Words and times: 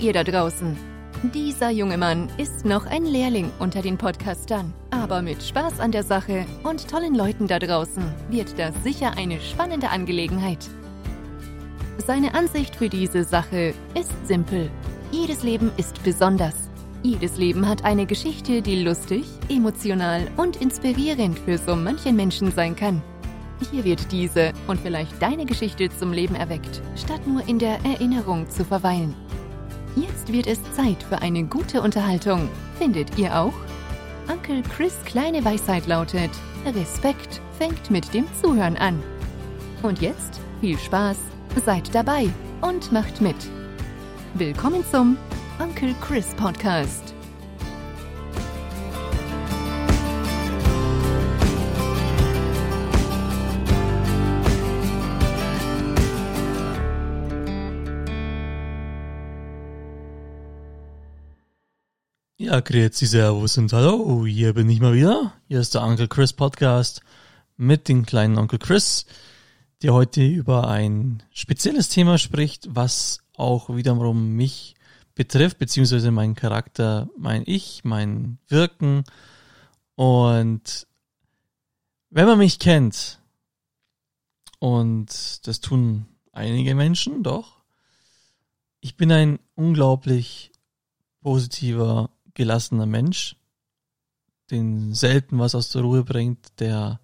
ihr 0.00 0.12
da 0.12 0.24
draußen. 0.24 0.76
Dieser 1.34 1.70
junge 1.70 1.98
Mann 1.98 2.30
ist 2.38 2.64
noch 2.64 2.86
ein 2.86 3.04
Lehrling 3.04 3.50
unter 3.58 3.82
den 3.82 3.98
Podcastern, 3.98 4.72
aber 4.90 5.20
mit 5.20 5.42
Spaß 5.42 5.78
an 5.78 5.92
der 5.92 6.02
Sache 6.02 6.46
und 6.62 6.88
tollen 6.88 7.14
Leuten 7.14 7.46
da 7.46 7.58
draußen 7.58 8.02
wird 8.30 8.58
das 8.58 8.74
sicher 8.82 9.12
eine 9.18 9.38
spannende 9.40 9.90
Angelegenheit. 9.90 10.66
Seine 12.06 12.34
Ansicht 12.34 12.74
für 12.74 12.88
diese 12.88 13.24
Sache 13.24 13.74
ist 13.94 14.26
simpel. 14.26 14.70
Jedes 15.12 15.42
Leben 15.42 15.70
ist 15.76 16.02
besonders. 16.02 16.54
Jedes 17.02 17.36
Leben 17.36 17.68
hat 17.68 17.84
eine 17.84 18.06
Geschichte, 18.06 18.62
die 18.62 18.82
lustig, 18.82 19.24
emotional 19.48 20.26
und 20.38 20.56
inspirierend 20.56 21.38
für 21.38 21.58
so 21.58 21.76
manchen 21.76 22.16
Menschen 22.16 22.50
sein 22.52 22.76
kann. 22.76 23.02
Hier 23.70 23.84
wird 23.84 24.10
diese 24.10 24.52
und 24.66 24.80
vielleicht 24.80 25.20
deine 25.20 25.44
Geschichte 25.44 25.90
zum 25.90 26.12
Leben 26.12 26.34
erweckt, 26.34 26.80
statt 26.96 27.26
nur 27.26 27.46
in 27.46 27.58
der 27.58 27.78
Erinnerung 27.84 28.48
zu 28.48 28.64
verweilen. 28.64 29.14
Jetzt 29.96 30.32
wird 30.32 30.46
es 30.46 30.60
Zeit 30.72 31.02
für 31.02 31.20
eine 31.20 31.44
gute 31.44 31.82
Unterhaltung. 31.82 32.48
Findet 32.78 33.18
ihr 33.18 33.36
auch? 33.36 33.54
Onkel 34.30 34.62
Chris 34.62 34.94
kleine 35.04 35.44
Weisheit 35.44 35.86
lautet, 35.86 36.30
Respekt 36.64 37.40
fängt 37.58 37.90
mit 37.90 38.14
dem 38.14 38.26
Zuhören 38.40 38.76
an. 38.76 39.02
Und 39.82 40.00
jetzt 40.00 40.40
viel 40.60 40.78
Spaß, 40.78 41.16
seid 41.64 41.92
dabei 41.94 42.28
und 42.60 42.92
macht 42.92 43.20
mit. 43.20 43.36
Willkommen 44.34 44.84
zum 44.88 45.16
Onkel 45.58 45.94
Chris 46.00 46.28
Podcast. 46.36 47.14
Ja, 62.50 62.58
grüezi, 62.58 63.06
servus 63.06 63.58
und 63.58 63.72
hallo, 63.72 64.26
hier 64.26 64.54
bin 64.54 64.68
ich 64.68 64.80
mal 64.80 64.92
wieder. 64.92 65.34
Hier 65.46 65.60
ist 65.60 65.72
der 65.76 65.84
Uncle 65.84 66.08
Chris 66.08 66.32
Podcast 66.32 67.00
mit 67.56 67.86
dem 67.86 68.04
kleinen 68.04 68.38
Onkel 68.38 68.58
Chris, 68.58 69.06
der 69.82 69.94
heute 69.94 70.26
über 70.26 70.66
ein 70.66 71.22
spezielles 71.30 71.90
Thema 71.90 72.18
spricht, 72.18 72.66
was 72.68 73.20
auch 73.36 73.76
wiederum 73.76 74.34
mich 74.34 74.74
betrifft, 75.14 75.58
beziehungsweise 75.58 76.10
meinen 76.10 76.34
Charakter, 76.34 77.08
mein 77.16 77.44
Ich, 77.46 77.84
mein 77.84 78.38
Wirken. 78.48 79.04
Und 79.94 80.88
wenn 82.08 82.26
man 82.26 82.38
mich 82.38 82.58
kennt, 82.58 83.20
und 84.58 85.46
das 85.46 85.60
tun 85.60 86.06
einige 86.32 86.74
Menschen 86.74 87.22
doch, 87.22 87.62
ich 88.80 88.96
bin 88.96 89.12
ein 89.12 89.38
unglaublich 89.54 90.50
positiver 91.20 92.10
gelassener 92.34 92.86
Mensch, 92.86 93.36
den 94.50 94.94
selten 94.94 95.38
was 95.38 95.54
aus 95.54 95.70
der 95.70 95.82
Ruhe 95.82 96.04
bringt, 96.04 96.60
der 96.60 97.00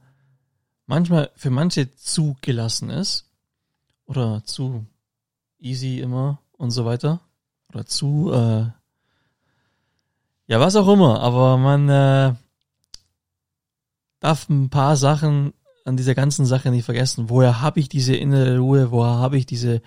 manchmal 0.87 1.31
für 1.37 1.51
manche 1.51 1.95
zu 1.95 2.37
gelassen 2.41 2.91
ist 2.91 3.27
oder 4.07 4.43
zu 4.45 4.87
easy 5.59 6.01
immer 6.01 6.41
und 6.53 6.71
so 6.71 6.85
weiter 6.85 7.21
oder 7.73 7.87
zu 7.87 8.33
äh, 8.33 8.67
ja 10.47 10.61
was 10.61 10.77
auch 10.77 10.89
immer, 10.89 11.21
aber 11.21 11.57
man 11.57 11.89
äh, 11.89 12.35
darf 14.21 14.49
ein 14.49 14.71
paar 14.71 14.97
Sachen 14.97 15.53
an 15.85 15.97
dieser 15.97 16.15
ganzen 16.15 16.47
Sache 16.47 16.71
nicht 16.71 16.85
vergessen. 16.85 17.31
Woher 17.31 17.61
habe 17.61 17.79
ich 17.79 17.89
diese 17.89 18.17
innere 18.17 18.59
Ruhe? 18.59 18.91
Woher 18.91 19.15
habe 19.15 19.39
ich 19.39 19.47
diese 19.47 19.83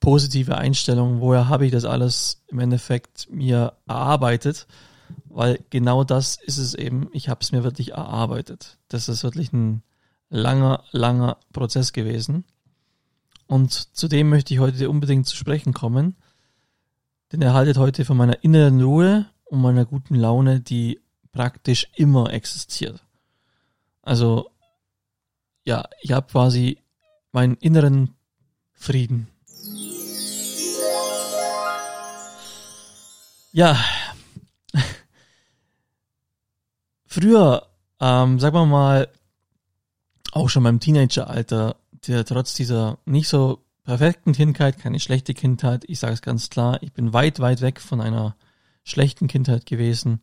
positive 0.00 0.56
Einstellung? 0.56 1.20
Woher 1.20 1.48
habe 1.48 1.66
ich 1.66 1.72
das 1.72 1.84
alles 1.84 2.42
im 2.48 2.60
Endeffekt 2.60 3.28
mir 3.30 3.74
erarbeitet? 3.86 4.66
weil 5.28 5.64
genau 5.70 6.04
das 6.04 6.36
ist 6.42 6.58
es 6.58 6.74
eben. 6.74 7.08
Ich 7.12 7.28
habe 7.28 7.40
es 7.40 7.52
mir 7.52 7.64
wirklich 7.64 7.92
erarbeitet. 7.92 8.78
Das 8.88 9.08
ist 9.08 9.22
wirklich 9.22 9.52
ein 9.52 9.82
langer, 10.30 10.84
langer 10.90 11.38
Prozess 11.52 11.92
gewesen. 11.92 12.44
Und 13.46 13.96
zudem 13.96 14.28
möchte 14.28 14.52
ich 14.52 14.60
heute 14.60 14.90
unbedingt 14.90 15.26
zu 15.26 15.36
sprechen 15.36 15.72
kommen, 15.72 16.16
denn 17.32 17.40
er 17.40 17.54
haltet 17.54 17.78
heute 17.78 18.04
von 18.04 18.16
meiner 18.16 18.42
inneren 18.42 18.82
Ruhe 18.82 19.26
und 19.44 19.60
meiner 19.60 19.84
guten 19.84 20.14
Laune, 20.14 20.60
die 20.60 21.00
praktisch 21.32 21.88
immer 21.94 22.32
existiert. 22.32 23.04
Also, 24.02 24.50
ja, 25.64 25.84
ich 26.00 26.12
habe 26.12 26.26
quasi 26.26 26.78
meinen 27.32 27.54
inneren 27.54 28.14
Frieden. 28.72 29.28
Ja, 33.50 33.82
früher, 37.06 37.66
ähm, 37.98 38.38
sagen 38.38 38.54
wir 38.54 38.66
mal, 38.66 39.08
auch 40.32 40.50
schon 40.50 40.64
beim 40.64 40.80
Teenageralter, 40.80 41.76
der 42.06 42.26
trotz 42.26 42.52
dieser 42.54 42.98
nicht 43.06 43.28
so 43.28 43.64
perfekten 43.84 44.32
Kindheit, 44.32 44.78
keine 44.78 45.00
schlechte 45.00 45.32
Kindheit, 45.32 45.84
ich 45.88 45.98
sage 45.98 46.12
es 46.12 46.20
ganz 46.20 46.50
klar, 46.50 46.82
ich 46.82 46.92
bin 46.92 47.14
weit, 47.14 47.40
weit 47.40 47.62
weg 47.62 47.80
von 47.80 48.02
einer 48.02 48.36
schlechten 48.84 49.28
Kindheit 49.28 49.64
gewesen, 49.64 50.20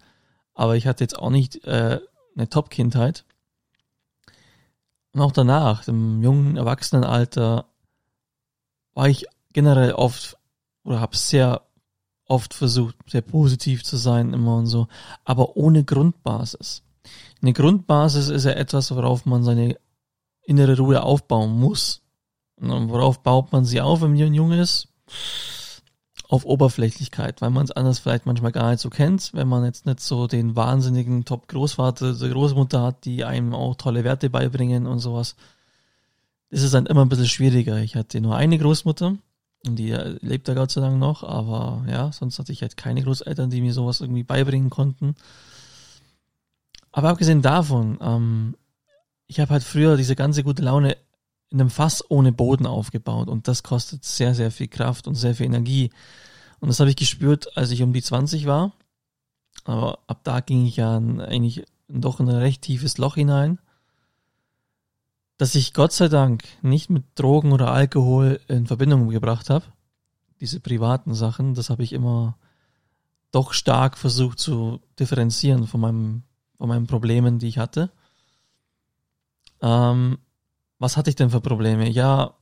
aber 0.53 0.75
ich 0.75 0.85
hatte 0.85 1.03
jetzt 1.03 1.17
auch 1.17 1.31
nicht 1.31 1.65
äh, 1.65 1.99
eine 2.35 2.49
Top-Kindheit. 2.49 3.25
Und 5.13 5.21
auch 5.21 5.31
danach, 5.31 5.87
im 5.87 6.21
jungen 6.21 6.57
Erwachsenenalter, 6.57 7.65
war 8.93 9.09
ich 9.09 9.25
generell 9.51 9.93
oft 9.93 10.37
oder 10.83 10.99
habe 11.01 11.17
sehr 11.17 11.64
oft 12.27 12.53
versucht, 12.53 12.95
sehr 13.07 13.21
positiv 13.21 13.83
zu 13.83 13.97
sein 13.97 14.33
immer 14.33 14.57
und 14.57 14.67
so, 14.67 14.87
aber 15.23 15.55
ohne 15.57 15.83
Grundbasis. 15.83 16.83
Eine 17.41 17.53
Grundbasis 17.53 18.29
ist 18.29 18.45
ja 18.45 18.51
etwas, 18.51 18.95
worauf 18.95 19.25
man 19.25 19.43
seine 19.43 19.77
innere 20.45 20.77
Ruhe 20.77 21.03
aufbauen 21.03 21.59
muss. 21.59 22.01
Und 22.57 22.89
worauf 22.89 23.21
baut 23.21 23.51
man 23.51 23.65
sie 23.65 23.81
auf, 23.81 24.01
wenn 24.01 24.15
man 24.15 24.33
jung 24.33 24.51
ist? 24.51 24.87
Auf 26.27 26.45
Oberflächlichkeit, 26.45 27.41
weil 27.41 27.51
man 27.51 27.65
es 27.65 27.71
anders 27.71 27.99
vielleicht 27.99 28.25
manchmal 28.25 28.51
gar 28.51 28.71
nicht 28.71 28.79
so 28.79 28.89
kennt, 28.89 29.31
wenn 29.33 29.47
man 29.47 29.63
jetzt 29.63 29.85
nicht 29.85 29.99
so 29.99 30.25
den 30.25 30.55
wahnsinnigen 30.55 31.25
Top-Großvater, 31.25 32.13
die 32.13 32.29
Großmutter 32.29 32.81
hat, 32.81 33.05
die 33.05 33.25
einem 33.25 33.53
auch 33.53 33.75
tolle 33.75 34.03
Werte 34.03 34.29
beibringen 34.29 34.87
und 34.87 34.99
sowas. 34.99 35.35
Ist 36.49 36.73
dann 36.73 36.85
immer 36.85 37.03
ein 37.03 37.09
bisschen 37.09 37.27
schwieriger. 37.27 37.77
Ich 37.77 37.95
hatte 37.95 38.21
nur 38.21 38.35
eine 38.35 38.57
Großmutter, 38.57 39.17
die 39.73 39.91
lebt 40.21 40.47
da 40.47 40.53
Gott 40.53 40.69
sei 40.69 40.81
Dank 40.81 40.99
noch, 40.99 41.23
aber 41.23 41.83
ja, 41.89 42.11
sonst 42.11 42.37
hatte 42.37 42.51
ich 42.51 42.61
halt 42.61 42.77
keine 42.77 43.01
Großeltern, 43.01 43.49
die 43.49 43.61
mir 43.61 43.73
sowas 43.73 44.01
irgendwie 44.01 44.23
beibringen 44.23 44.69
konnten. 44.69 45.15
Aber 46.91 47.09
abgesehen 47.09 47.41
davon, 47.41 47.97
ähm, 48.01 48.55
ich 49.27 49.39
habe 49.39 49.51
halt 49.51 49.63
früher 49.63 49.97
diese 49.97 50.15
ganze 50.15 50.43
gute 50.43 50.61
Laune 50.61 50.97
in 51.49 51.59
einem 51.59 51.69
Fass 51.69 52.03
ohne 52.09 52.31
Boden 52.31 52.67
aufgebaut 52.67 53.27
und 53.27 53.47
das 53.47 53.63
kostet 53.63 54.03
sehr, 54.03 54.35
sehr 54.35 54.51
viel 54.51 54.67
Kraft 54.67 55.07
und 55.07 55.15
sehr 55.15 55.35
viel 55.35 55.47
Energie. 55.47 55.89
Und 56.59 56.67
das 56.67 56.79
habe 56.79 56.89
ich 56.89 56.95
gespürt, 56.95 57.57
als 57.57 57.71
ich 57.71 57.81
um 57.81 57.93
die 57.93 58.01
20 58.01 58.45
war. 58.45 58.73
Aber 59.63 59.99
ab 60.07 60.19
da 60.23 60.41
ging 60.41 60.65
ich 60.65 60.75
ja 60.75 60.95
eigentlich 60.95 61.65
doch 61.87 62.19
in 62.19 62.29
ein 62.29 62.35
recht 62.35 62.61
tiefes 62.61 62.97
Loch 62.97 63.15
hinein 63.15 63.59
dass 65.37 65.55
ich 65.55 65.73
Gott 65.73 65.91
sei 65.91 66.07
Dank 66.07 66.43
nicht 66.61 66.89
mit 66.89 67.03
Drogen 67.15 67.51
oder 67.51 67.71
Alkohol 67.71 68.39
in 68.47 68.67
Verbindung 68.67 69.09
gebracht 69.09 69.49
habe. 69.49 69.65
Diese 70.39 70.59
privaten 70.59 71.13
Sachen, 71.13 71.53
das 71.53 71.69
habe 71.69 71.83
ich 71.83 71.93
immer 71.93 72.37
doch 73.31 73.53
stark 73.53 73.97
versucht 73.97 74.39
zu 74.39 74.79
differenzieren 74.97 75.67
von 75.67 75.81
meinem, 75.81 76.23
von 76.57 76.69
meinen 76.69 76.87
Problemen, 76.87 77.39
die 77.39 77.47
ich 77.47 77.57
hatte. 77.57 77.91
Ähm, 79.61 80.19
was 80.79 80.95
hatte 80.95 81.09
ich 81.09 81.15
denn 81.15 81.29
für 81.29 81.41
Probleme? 81.41 81.89
Ja, 81.89 82.35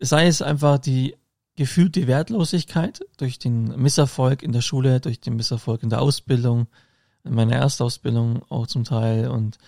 sei 0.00 0.26
es 0.26 0.42
einfach 0.42 0.78
die 0.78 1.16
gefühlte 1.56 2.06
Wertlosigkeit 2.06 3.00
durch 3.16 3.38
den 3.38 3.80
Misserfolg 3.80 4.42
in 4.42 4.52
der 4.52 4.60
Schule, 4.60 5.00
durch 5.00 5.20
den 5.20 5.36
Misserfolg 5.36 5.82
in 5.82 5.90
der 5.90 6.02
Ausbildung, 6.02 6.68
in 7.24 7.34
meiner 7.34 7.56
Erstausbildung 7.56 8.42
auch 8.50 8.66
zum 8.66 8.84
Teil 8.84 9.28
und 9.28 9.58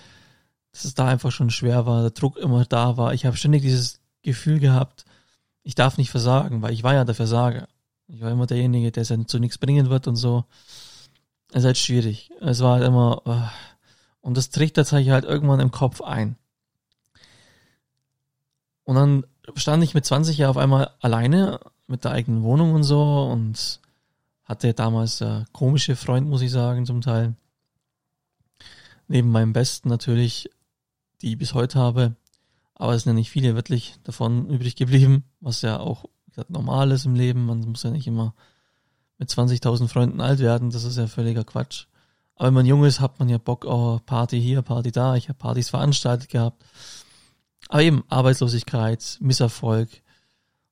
dass 0.73 0.85
es 0.85 0.95
da 0.95 1.07
einfach 1.07 1.33
schon 1.33 1.51
schwer 1.51 1.87
war, 1.87 2.03
der 2.03 2.11
Druck 2.11 2.37
immer 2.37 2.65
da 2.65 2.97
war. 2.97 3.15
Ich 3.15 3.27
habe 3.27 3.37
ständig 3.37 3.63
dieses 3.63 4.01
Gefühl 4.23 4.59
gehabt, 4.61 5.05
ich 5.63 5.75
darf 5.75 5.99
nicht 5.99 6.11
versagen, 6.11 6.63
weil 6.63 6.73
ich 6.73 6.83
war 6.83 6.95
ja 6.95 7.05
der 7.05 7.15
Versager. 7.15 7.69
Ich 8.07 8.23
war 8.23 8.31
immer 8.31 8.47
derjenige, 8.47 8.91
der 8.91 9.03
es 9.03 9.11
ja 9.11 9.27
zu 9.27 9.39
nichts 9.39 9.59
bringen 9.59 9.91
wird 9.91 10.07
und 10.07 10.17
so. 10.17 10.45
Es 11.51 11.59
ist 11.61 11.65
halt 11.65 11.79
schwierig. 11.79 12.31
Es 12.41 12.61
war 12.61 12.75
halt 12.75 12.85
immer, 12.85 13.27
uh, 13.27 13.49
und 14.21 14.37
das 14.37 14.51
trichtert 14.51 14.87
sich 14.87 15.11
halt 15.11 15.25
irgendwann 15.25 15.61
im 15.61 15.71
Kopf 15.71 16.01
ein. 16.01 16.37
Und 18.85 18.97
dann 18.97 19.27
stand 19.57 19.85
ich 19.85 19.95
mit 19.95 20.07
20 20.07 20.39
Jahren 20.39 20.51
auf 20.51 20.57
einmal 20.57 20.91
alleine 21.01 21.61
mit 21.87 22.05
der 22.05 22.13
eigenen 22.13 22.43
Wohnung 22.43 22.75
und 22.75 22.85
so 22.85 23.29
und 23.31 23.81
hatte 24.45 24.73
damals 24.73 25.21
äh, 25.21 25.45
komische 25.53 25.97
Freund, 25.97 26.29
muss 26.29 26.41
ich 26.41 26.51
sagen, 26.51 26.87
zum 26.87 27.03
Teil. 27.03 27.35
Neben 29.07 29.31
meinem 29.31 29.53
Besten 29.53 29.89
natürlich 29.89 30.51
die 31.23 31.33
ich 31.33 31.39
bis 31.39 31.55
heute 31.55 31.79
habe. 31.79 32.17
Aber 32.75 32.95
es 32.95 33.03
sind 33.03 33.11
ja 33.11 33.15
nicht 33.15 33.31
viele 33.31 33.55
wirklich 33.55 33.97
davon 34.05 34.49
übrig 34.49 34.77
geblieben, 34.77 35.25
was 35.41 35.63
ja 35.63 35.81
auch 35.81 36.05
gesagt, 36.27 36.51
normal 36.51 36.91
ist 36.93 37.07
im 37.07 37.15
Leben. 37.15 37.47
Man 37.47 37.61
muss 37.61 37.83
ja 37.83 37.91
nicht 37.91 38.07
immer 38.07 38.35
mit 39.19 39.31
20.000 39.31 39.89
Freunden 39.89 40.21
alt 40.21 40.39
werden, 40.39 40.71
das 40.71 40.85
ist 40.85 40.97
ja 40.97 41.09
völliger 41.09 41.45
Quatsch. 41.45 41.87
Aber 42.37 42.47
wenn 42.47 42.55
man 42.55 42.67
jung 42.67 42.85
ist, 42.85 43.01
hat 43.01 43.19
man 43.19 43.29
ja 43.29 43.39
Bock, 43.39 43.65
oh, 43.65 43.99
Party 44.07 44.41
hier, 44.41 44.63
Party 44.63 44.93
da. 44.93 45.17
Ich 45.17 45.29
habe 45.29 45.39
Partys 45.39 45.71
veranstaltet 45.71 46.31
gehabt. 46.31 46.65
Aber 47.69 47.83
eben 47.83 48.05
Arbeitslosigkeit, 48.09 49.19
Misserfolg. 49.21 49.89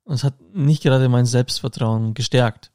Und 0.05 0.15
es 0.15 0.23
hat 0.23 0.35
nicht 0.55 0.85
gerade 0.85 1.09
mein 1.09 1.27
Selbstvertrauen 1.27 2.15
gestärkt. 2.15 2.71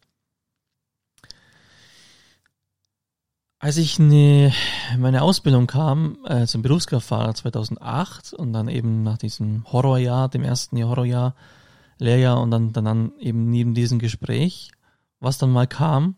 Als 3.64 3.78
ich 3.78 4.00
ne, 4.00 4.52
meine 4.98 5.22
Ausbildung 5.22 5.68
kam 5.68 6.18
äh, 6.26 6.48
zum 6.48 6.64
Berufskraftfahrer 6.64 7.36
2008 7.36 8.34
und 8.34 8.54
dann 8.54 8.68
eben 8.68 9.04
nach 9.04 9.20
diesem 9.20 9.72
Horrorjahr, 9.72 10.30
dem 10.30 10.44
ersten 10.44 10.84
Horrorjahr, 10.84 11.36
Lehrjahr 12.00 12.42
und 12.42 12.50
dann, 12.50 12.74
dann 12.74 13.12
eben 13.20 13.52
neben 13.52 13.76
diesem 13.76 14.00
Gespräch, 14.00 14.72
was 15.20 15.38
dann 15.38 15.52
mal 15.52 15.68
kam, 15.68 16.16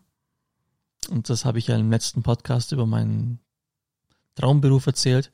und 1.10 1.28
das 1.28 1.44
habe 1.44 1.58
ich 1.58 1.66
ja 1.66 1.76
im 1.76 1.90
letzten 1.90 2.22
Podcast 2.22 2.72
über 2.72 2.86
meinen 2.86 3.40
Traumberuf 4.36 4.86
erzählt, 4.86 5.30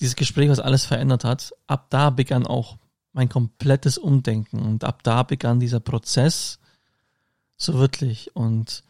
dieses 0.00 0.16
Gespräch, 0.16 0.48
was 0.48 0.58
alles 0.58 0.84
verändert 0.84 1.22
hat, 1.22 1.52
ab 1.68 1.86
da 1.90 2.10
begann 2.10 2.48
auch 2.48 2.78
mein 3.12 3.28
komplettes 3.28 3.96
Umdenken 3.96 4.58
und 4.58 4.82
ab 4.82 5.04
da 5.04 5.22
begann 5.22 5.60
dieser 5.60 5.78
Prozess 5.78 6.58
so 7.56 7.74
wirklich. 7.74 8.34
Und 8.34 8.82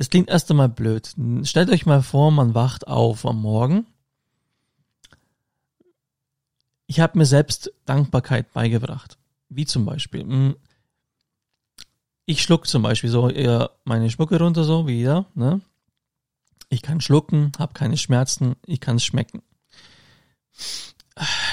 es 0.00 0.08
klingt 0.08 0.30
erst 0.30 0.50
einmal 0.50 0.70
blöd. 0.70 1.14
Stellt 1.42 1.68
euch 1.68 1.84
mal 1.84 2.02
vor, 2.02 2.30
man 2.30 2.54
wacht 2.54 2.88
auf 2.88 3.26
am 3.26 3.42
Morgen. 3.42 3.86
Ich 6.86 7.00
habe 7.00 7.18
mir 7.18 7.26
selbst 7.26 7.70
Dankbarkeit 7.84 8.50
beigebracht. 8.54 9.18
Wie 9.50 9.66
zum 9.66 9.84
Beispiel, 9.84 10.22
hm, 10.22 10.56
ich 12.24 12.40
schluck 12.40 12.66
zum 12.66 12.82
Beispiel 12.82 13.10
so 13.10 13.28
eher 13.28 13.72
meine 13.84 14.08
Spucke 14.08 14.38
runter, 14.38 14.64
so 14.64 14.86
wie 14.86 14.94
jeder. 14.94 15.26
Ne? 15.34 15.60
Ich 16.70 16.80
kann 16.80 17.02
schlucken, 17.02 17.52
habe 17.58 17.74
keine 17.74 17.98
Schmerzen, 17.98 18.56
ich 18.64 18.80
kann 18.80 18.96
es 18.96 19.04
schmecken. 19.04 19.42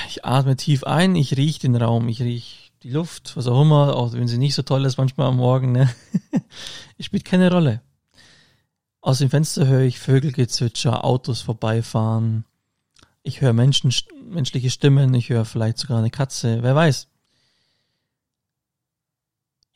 Ich 0.08 0.24
atme 0.24 0.56
tief 0.56 0.86
ein, 0.86 1.18
ich 1.18 1.36
rieche 1.36 1.60
den 1.60 1.76
Raum, 1.76 2.08
ich 2.08 2.22
rieche 2.22 2.72
die 2.84 2.92
Luft, 2.92 3.36
was 3.36 3.48
auch 3.48 3.62
immer, 3.62 3.94
auch 3.98 4.14
wenn 4.14 4.30
sie 4.30 4.38
nicht 4.38 4.56
so 4.56 4.62
toll 4.62 4.86
ist 4.86 4.98
manchmal 4.98 5.28
am 5.28 5.36
Morgen. 5.36 5.74
Ne? 5.74 5.94
Spielt 7.02 7.26
keine 7.26 7.52
Rolle. 7.52 7.82
Aus 9.08 9.20
dem 9.20 9.30
Fenster 9.30 9.68
höre 9.68 9.84
ich 9.84 10.00
Vögelgezwitscher, 10.00 11.06
Autos 11.06 11.40
vorbeifahren. 11.40 12.44
Ich 13.24 13.40
höre 13.40 13.54
Menschen, 13.54 13.94
menschliche 14.26 14.70
Stimmen, 14.70 15.14
ich 15.14 15.30
höre 15.30 15.46
vielleicht 15.46 15.78
sogar 15.78 16.00
eine 16.00 16.10
Katze, 16.10 16.62
wer 16.62 16.76
weiß. 16.76 17.08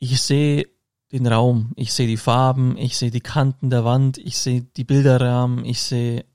Ich 0.00 0.20
sehe 0.20 0.68
den 1.12 1.26
Raum, 1.26 1.72
ich 1.76 1.94
sehe 1.94 2.06
die 2.06 2.18
Farben, 2.18 2.76
ich 2.76 2.98
sehe 2.98 3.10
die 3.10 3.22
Kanten 3.22 3.70
der 3.70 3.86
Wand, 3.86 4.18
ich 4.18 4.36
sehe 4.36 4.64
die 4.76 4.84
Bilderrahmen, 4.84 5.64
ich 5.64 5.80
sehe 5.80 6.26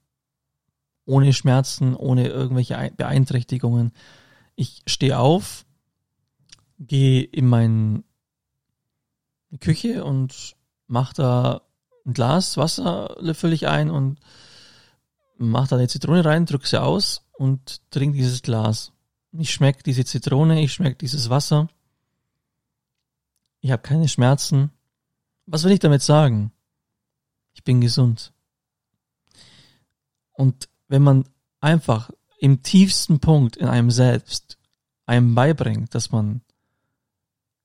ohne 1.06 1.34
Schmerzen, 1.34 1.96
ohne 1.96 2.28
irgendwelche 2.30 2.92
Beeinträchtigungen. 2.98 3.92
Ich 4.56 4.82
stehe 4.88 5.20
auf, 5.20 5.68
gehe 6.80 7.22
in 7.22 7.46
meine 7.46 8.04
Küche 9.60 10.04
und 10.04 10.56
mache 10.88 11.14
da 11.14 11.67
ein 12.08 12.14
Glas 12.14 12.58
Wasser 12.58 13.16
löffel 13.20 13.54
ich 13.54 13.68
ein 13.68 13.90
und 13.90 14.18
mach 15.38 15.68
da 15.68 15.76
eine 15.76 15.88
Zitrone 15.88 16.24
rein, 16.26 16.46
drück 16.46 16.66
sie 16.66 16.82
aus 16.82 17.22
und 17.34 17.82
trink 17.92 18.16
dieses 18.16 18.42
Glas. 18.42 18.94
Ich 19.34 19.52
schmeck 19.52 19.84
diese 19.84 20.06
Zitrone, 20.06 20.62
ich 20.64 20.74
schmeck 20.74 20.98
dieses 20.98 21.30
Wasser. 21.30 21.68
Ich 23.60 23.72
habe 23.72 23.82
keine 23.82 24.08
Schmerzen. 24.08 24.72
Was 25.46 25.64
will 25.64 25.72
ich 25.72 25.80
damit 25.80 26.02
sagen? 26.02 26.52
Ich 27.54 27.64
bin 27.64 27.82
gesund. 27.82 28.32
Und 30.32 30.70
wenn 30.88 31.04
man 31.04 31.28
einfach 31.60 32.10
im 32.40 32.64
tiefsten 32.64 33.20
Punkt 33.20 33.58
in 33.58 33.68
einem 33.68 33.92
selbst 33.92 34.58
einem 35.06 35.36
beibringt, 35.36 35.94
dass 35.94 36.12
man 36.12 36.42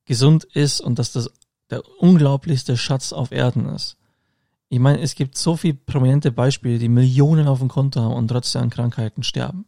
gesund 0.05 0.45
ist 0.45 0.81
und 0.81 0.99
dass 0.99 1.13
das 1.13 1.31
der 1.71 1.87
unglaublichste 2.01 2.77
Schatz 2.77 3.13
auf 3.13 3.31
Erden 3.31 3.67
ist, 3.67 3.97
ich 4.73 4.79
meine, 4.79 5.03
es 5.03 5.15
gibt 5.15 5.37
so 5.37 5.59
viele 5.59 5.75
prominente 5.75 6.33
Beispiele, 6.33 6.79
die 6.79 6.89
Millionen 6.89 7.47
auf 7.47 7.59
dem 7.59 7.69
Konto 7.69 8.01
haben 8.01 8.15
und 8.15 8.29
trotzdem 8.29 8.63
an 8.63 8.71
Krankheiten 8.71 9.23
sterben. 9.23 9.67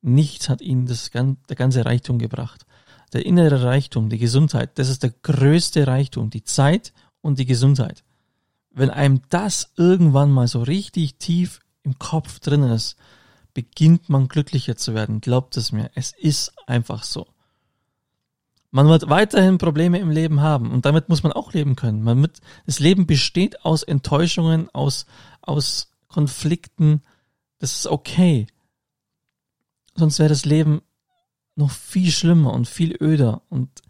Nichts 0.00 0.48
hat 0.48 0.62
ihnen 0.62 0.86
das, 0.86 1.10
der 1.10 1.56
ganze 1.56 1.84
Reichtum 1.84 2.18
gebracht. 2.18 2.64
Der 3.12 3.26
innere 3.26 3.64
Reichtum, 3.64 4.08
die 4.08 4.16
Gesundheit, 4.16 4.78
das 4.78 4.88
ist 4.88 5.02
der 5.02 5.10
größte 5.10 5.86
Reichtum, 5.86 6.30
die 6.30 6.42
Zeit 6.42 6.94
und 7.20 7.38
die 7.38 7.44
Gesundheit. 7.44 8.02
Wenn 8.70 8.88
einem 8.88 9.20
das 9.28 9.74
irgendwann 9.76 10.30
mal 10.30 10.48
so 10.48 10.62
richtig 10.62 11.16
tief 11.16 11.60
im 11.82 11.98
Kopf 11.98 12.40
drin 12.40 12.62
ist, 12.62 12.96
beginnt 13.52 14.08
man 14.08 14.26
glücklicher 14.26 14.78
zu 14.78 14.94
werden. 14.94 15.20
Glaubt 15.20 15.58
es 15.58 15.70
mir, 15.70 15.90
es 15.94 16.14
ist 16.16 16.54
einfach 16.66 17.02
so. 17.02 17.26
Man 18.70 18.88
wird 18.88 19.08
weiterhin 19.08 19.58
Probleme 19.58 19.98
im 19.98 20.10
Leben 20.10 20.40
haben 20.40 20.70
und 20.70 20.84
damit 20.84 21.08
muss 21.08 21.22
man 21.22 21.32
auch 21.32 21.52
leben 21.52 21.76
können. 21.76 22.02
Man 22.02 22.20
mit, 22.20 22.40
das 22.66 22.78
Leben 22.78 23.06
besteht 23.06 23.64
aus 23.64 23.82
Enttäuschungen, 23.82 24.68
aus, 24.74 25.06
aus 25.40 25.92
Konflikten. 26.08 27.02
Das 27.58 27.72
ist 27.72 27.86
okay. 27.86 28.46
Sonst 29.94 30.18
wäre 30.18 30.28
das 30.28 30.44
Leben 30.44 30.82
noch 31.54 31.70
viel 31.70 32.10
schlimmer 32.10 32.52
und 32.52 32.68
viel 32.68 32.96
öder 33.00 33.42
und 33.48 33.82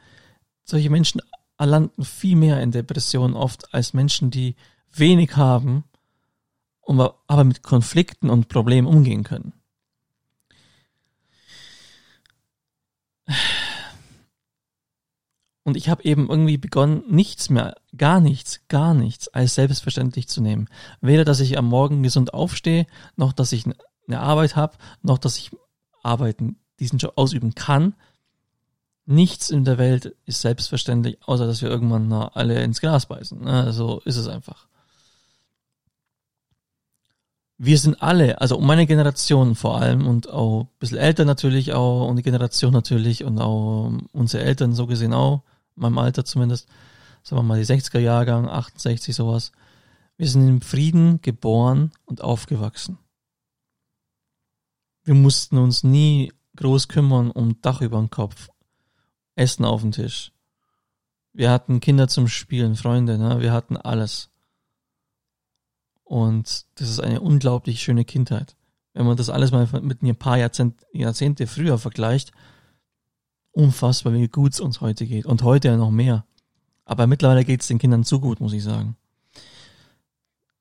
solche 0.65 0.91
Menschen 0.91 1.21
landen 1.59 2.05
viel 2.05 2.37
mehr 2.37 2.61
in 2.61 2.71
Depressionen 2.71 3.35
oft 3.35 3.73
als 3.75 3.95
Menschen, 3.95 4.31
die 4.31 4.57
wenig 4.93 5.37
haben, 5.37 5.85
aber 6.87 7.45
mit 7.45 7.63
Konflikten 7.63 8.31
und 8.31 8.49
Problemen 8.49 8.87
umgehen 8.87 9.25
können. 9.25 9.53
Und 15.67 15.77
ich 15.77 15.89
habe 15.89 16.05
eben 16.05 16.29
irgendwie 16.31 16.59
begonnen, 16.59 17.03
nichts 17.09 17.51
mehr, 17.51 17.75
gar 17.97 18.21
nichts, 18.21 18.61
gar 18.69 18.95
nichts 18.95 19.27
als 19.27 19.57
selbstverständlich 19.57 20.29
zu 20.29 20.41
nehmen. 20.41 20.69
Weder, 21.01 21.25
dass 21.25 21.41
ich 21.41 21.59
am 21.59 21.67
Morgen 21.67 22.05
gesund 22.05 22.33
aufstehe, 22.33 22.87
noch, 23.17 23.33
dass 23.33 23.51
ich 23.51 23.65
eine 24.07 24.21
Arbeit 24.21 24.55
habe, 24.55 24.77
noch, 25.03 25.19
dass 25.19 25.37
ich 25.37 25.51
arbeiten, 26.05 26.61
diesen 26.79 27.01
Job 27.01 27.15
ausüben 27.17 27.57
kann. 27.57 27.97
Nichts 29.07 29.51
in 29.51 29.65
der 29.65 29.77
Welt 29.77 30.15
ist 30.25 30.41
selbstverständlich, 30.41 31.19
außer 31.25 31.49
dass 31.49 31.63
wir 31.63 31.69
irgendwann 31.69 32.13
alle 32.13 32.63
ins 32.63 32.81
Gras 32.81 33.07
beißen. 33.07 33.41
Ne? 33.41 33.73
So 33.73 34.01
ist 34.05 34.19
es 34.19 34.29
einfach. 34.29 34.69
Wir 37.59 37.79
sind 37.79 38.01
alle, 38.01 38.41
also 38.41 38.61
meine 38.61 38.87
Generation 38.87 39.57
vor 39.57 39.81
allem 39.81 40.07
und 40.07 40.31
auch 40.31 40.61
ein 40.61 40.69
bisschen 40.79 40.99
älter 40.99 41.25
natürlich 41.25 41.73
auch 41.73 42.07
und 42.07 42.15
die 42.15 42.23
Generation 42.23 42.73
natürlich 42.73 43.25
und 43.25 43.41
auch 43.41 43.91
unsere 44.13 44.45
Eltern 44.45 44.73
so 44.73 44.87
gesehen 44.87 45.13
auch, 45.13 45.43
meinem 45.77 45.99
Alter 45.99 46.25
zumindest, 46.25 46.69
sagen 47.23 47.41
wir 47.41 47.43
mal 47.43 47.59
die 47.59 47.67
60er 47.67 47.99
Jahrgang, 47.99 48.49
68 48.49 49.15
sowas. 49.15 49.53
Wir 50.17 50.29
sind 50.29 50.49
im 50.49 50.61
Frieden 50.61 51.21
geboren 51.21 51.93
und 52.05 52.23
aufgewachsen. 52.23 52.99
Wir 55.05 55.15
mussten 55.15 55.59
uns 55.59 55.85
nie 55.85 56.33
groß 56.57 56.89
kümmern 56.89 57.31
um 57.31 57.61
Dach 57.61 57.81
über 57.81 57.99
den 57.99 58.11
Kopf, 58.11 58.49
Essen 59.35 59.65
auf 59.65 59.83
dem 59.83 59.93
Tisch. 59.93 60.33
Wir 61.33 61.51
hatten 61.51 61.81
Kinder 61.81 62.09
zum 62.09 62.29
Spielen, 62.29 62.77
Freunde, 62.77 63.19
ne? 63.19 63.41
wir 63.41 63.53
hatten 63.53 63.77
alles. 63.77 64.31
Und 66.03 66.67
das 66.77 66.89
ist 66.89 67.01
eine 67.01 67.21
unglaublich 67.21 67.83
schöne 67.83 68.05
Kindheit. 68.05 68.57
Wenn 68.95 69.07
man 69.07 69.17
das 69.17 69.29
alles 69.29 69.51
mal 69.51 69.69
mit 69.83 70.03
ein 70.03 70.17
paar 70.17 70.39
Jahrzehnte, 70.39 70.87
Jahrzehnte 70.93 71.47
früher 71.47 71.79
vergleicht, 71.79 72.33
unfassbar, 73.57 74.13
wie 74.13 74.29
gut 74.29 74.53
es 74.53 74.61
uns 74.61 74.81
heute 74.81 75.07
geht. 75.07 75.27
Und 75.27 75.43
heute 75.43 75.69
ja 75.69 75.77
noch 75.77 75.91
mehr. 75.91 76.25
Aber 76.85 77.07
mittlerweile 77.07 77.45
geht 77.45 77.63
es 77.63 77.67
den 77.67 77.79
Kindern 77.79 78.05
zu 78.05 78.21
gut, 78.21 78.39
muss 78.41 78.53
ich 78.53 78.63
sagen. 78.63 78.97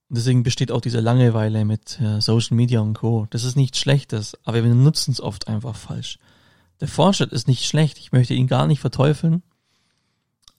Und 0.10 0.18
deswegen 0.18 0.44
besteht 0.44 0.72
auch 0.72 0.82
diese 0.82 1.02
Langeweile 1.02 1.66
mit 1.66 2.00
äh, 2.00 2.22
Social 2.22 2.56
Media 2.56 2.80
und 2.80 2.94
Co. 2.94 3.28
Das 3.30 3.44
ist 3.44 3.56
nichts 3.56 3.80
Schlechtes, 3.80 4.38
aber 4.44 4.64
wir 4.64 4.74
nutzen 4.74 5.12
es 5.12 5.22
oft 5.22 5.48
einfach 5.48 5.75
falsch. 5.75 6.20
Der 6.80 6.88
Fortschritt 6.88 7.32
ist 7.32 7.48
nicht 7.48 7.66
schlecht, 7.66 7.98
ich 7.98 8.12
möchte 8.12 8.34
ihn 8.34 8.48
gar 8.48 8.68
nicht 8.68 8.80
verteufeln, 8.80 9.44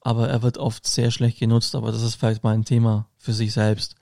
aber 0.01 0.29
er 0.29 0.43
wird 0.43 0.59
oft 0.59 0.87
sehr 0.87 1.11
schlecht 1.11 1.39
genutzt, 1.39 1.75
aber 1.75 1.93
das 1.93 2.03
ist 2.03 2.17
vielleicht 2.17 2.43
mal 2.43 2.55
ein 2.55 2.65
Thema 2.65 3.09
für 3.19 3.33
sich 3.33 3.53
selbst. 3.53 3.97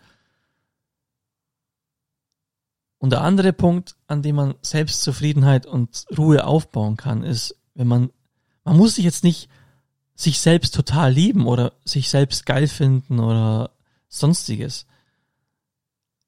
Und 2.99 3.11
der 3.11 3.21
andere 3.21 3.53
Punkt, 3.53 3.97
an 4.07 4.23
dem 4.23 4.37
man 4.37 4.55
Selbstzufriedenheit 4.63 5.67
und 5.67 6.07
Ruhe 6.17 6.47
aufbauen 6.47 6.97
kann, 6.97 7.23
ist, 7.23 7.57
wenn 7.75 7.89
man 7.89 8.11
man 8.65 8.77
muss 8.77 8.97
sich 8.97 9.05
jetzt 9.05 9.25
nicht 9.25 9.49
sich 10.17 10.41
selbst 10.41 10.75
total 10.75 11.13
lieben 11.13 11.47
oder 11.47 11.73
sich 11.85 12.09
selbst 12.09 12.47
geil 12.47 12.69
finden 12.69 13.21
oder 13.21 13.71
sonstiges. 14.09 14.87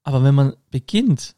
Aber 0.03 0.23
wenn 0.23 0.35
man 0.35 0.57
beginnt, 0.71 1.35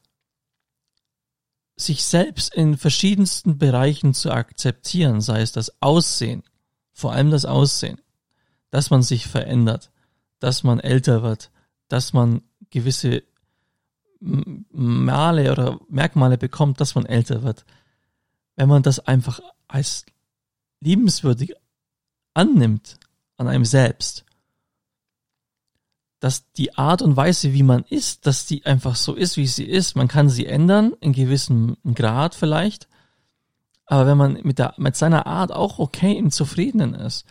sich 1.76 2.04
selbst 2.04 2.52
in 2.54 2.76
verschiedensten 2.76 3.58
Bereichen 3.58 4.12
zu 4.12 4.32
akzeptieren, 4.32 5.20
sei 5.20 5.42
es 5.42 5.52
das 5.52 5.80
Aussehen, 5.80 6.42
vor 6.92 7.12
allem 7.12 7.30
das 7.30 7.44
Aussehen, 7.44 8.00
dass 8.70 8.90
man 8.90 9.02
sich 9.02 9.26
verändert, 9.26 9.90
dass 10.40 10.64
man 10.64 10.80
älter 10.80 11.22
wird, 11.22 11.50
dass 11.86 12.12
man 12.12 12.42
gewisse 12.70 13.22
Male 14.20 15.52
oder 15.52 15.78
Merkmale 15.88 16.38
bekommt, 16.38 16.80
dass 16.80 16.96
man 16.96 17.06
älter 17.06 17.42
wird. 17.42 17.64
Wenn 18.56 18.68
man 18.68 18.82
das 18.82 18.98
einfach 18.98 19.40
als 19.68 20.04
liebenswürdig 20.80 21.54
annimmt 22.34 22.98
an 23.36 23.48
einem 23.48 23.64
selbst, 23.64 24.24
dass 26.20 26.50
die 26.52 26.76
Art 26.76 27.02
und 27.02 27.16
Weise, 27.16 27.52
wie 27.52 27.62
man 27.62 27.84
ist, 27.84 28.26
dass 28.26 28.46
die 28.46 28.66
einfach 28.66 28.96
so 28.96 29.14
ist, 29.14 29.36
wie 29.36 29.46
sie 29.46 29.64
ist. 29.64 29.94
Man 29.94 30.08
kann 30.08 30.28
sie 30.28 30.46
ändern, 30.46 30.94
in 31.00 31.12
gewissem 31.12 31.76
Grad 31.94 32.34
vielleicht. 32.34 32.88
Aber 33.86 34.06
wenn 34.06 34.18
man 34.18 34.40
mit, 34.42 34.58
der, 34.58 34.74
mit 34.76 34.96
seiner 34.96 35.26
Art 35.26 35.52
auch 35.52 35.78
okay 35.78 36.16
im 36.16 36.30
Zufriedenen 36.30 36.94
ist 36.94 37.24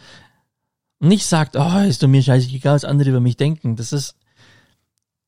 und 0.99 1.09
nicht 1.09 1.25
sagt, 1.25 1.55
oh, 1.55 1.79
ist 1.79 2.01
doch 2.01 2.07
mir 2.07 2.23
scheißegal, 2.23 2.75
was 2.75 2.85
andere 2.85 3.09
über 3.09 3.19
mich 3.19 3.37
denken, 3.37 3.75
das 3.75 3.93
ist, 3.93 4.15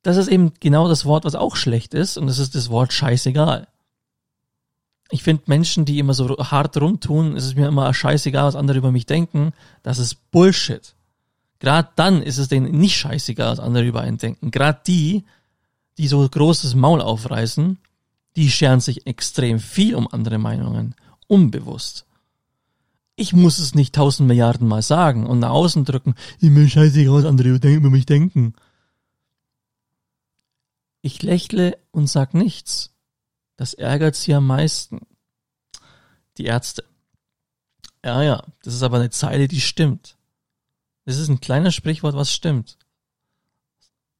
das 0.02 0.18
ist 0.18 0.28
eben 0.28 0.54
genau 0.60 0.88
das 0.88 1.06
Wort, 1.06 1.26
was 1.26 1.36
auch 1.36 1.56
schlecht 1.56 1.94
ist 1.94 2.18
und 2.18 2.28
das 2.28 2.40
ist 2.40 2.56
das 2.56 2.70
Wort 2.70 2.94
scheißegal. 2.94 3.68
Ich 5.12 5.24
finde 5.24 5.44
Menschen, 5.48 5.86
die 5.86 6.00
immer 6.00 6.14
so 6.14 6.38
hart 6.38 6.78
rumtun, 6.78 7.36
es 7.36 7.46
ist 7.46 7.56
mir 7.56 7.68
immer 7.68 7.92
scheißegal, 7.94 8.46
was 8.46 8.56
andere 8.56 8.78
über 8.78 8.92
mich 8.92 9.08
denken, 9.08 9.54
das 9.82 9.98
ist 9.98 10.32
Bullshit. 10.32 10.96
Gerade 11.60 11.90
dann 11.96 12.22
ist 12.22 12.38
es 12.38 12.48
denen 12.48 12.80
nicht 12.80 12.96
scheißegal, 12.96 13.52
was 13.52 13.60
andere 13.60 13.86
über 13.86 14.02
einen 14.02 14.18
denken. 14.18 14.52
Gerade 14.52 14.80
die, 14.86 15.26
die 15.98 16.08
so 16.08 16.28
großes 16.28 16.76
Maul 16.76 17.02
aufreißen, 17.02 17.78
die 18.36 18.50
scheren 18.50 18.80
sich 18.80 19.08
extrem 19.08 19.60
viel 19.60 19.96
um 19.96 20.08
andere 20.12 20.38
Meinungen. 20.38 20.96
Unbewusst. 21.28 22.06
Ich 23.16 23.34
muss 23.34 23.60
es 23.60 23.76
nicht 23.76 23.94
tausend 23.96 24.28
Milliarden 24.28 24.68
Mal 24.68 24.82
sagen 24.82 25.28
und 25.28 25.40
nach 25.40 25.50
außen 25.50 25.84
drücken, 25.84 26.16
ich 26.40 26.50
mir 26.50 26.70
scheißegal, 26.70 27.16
was 27.16 27.26
andere 27.26 27.50
über 27.50 27.90
mich 27.90 28.06
denken. 28.06 28.54
Ich 31.02 31.22
lächle 31.22 31.78
und 31.92 32.08
sag 32.08 32.34
nichts. 32.34 32.94
Das 33.60 33.74
ärgert 33.74 34.16
sie 34.16 34.34
am 34.34 34.48
meisten. 34.48 35.02
Die 36.38 36.46
Ärzte. 36.46 36.86
Ja, 38.06 38.24
ja, 38.24 38.46
das 38.64 38.74
ist 38.74 38.84
aber 38.84 39.00
eine 39.00 39.10
Zeile, 39.10 39.50
die 39.50 39.60
stimmt. 39.60 40.16
Das 41.04 41.18
ist 41.18 41.28
ein 41.28 41.42
kleiner 41.42 41.74
Sprichwort, 41.74 42.16
was 42.16 42.34
stimmt. 42.34 42.78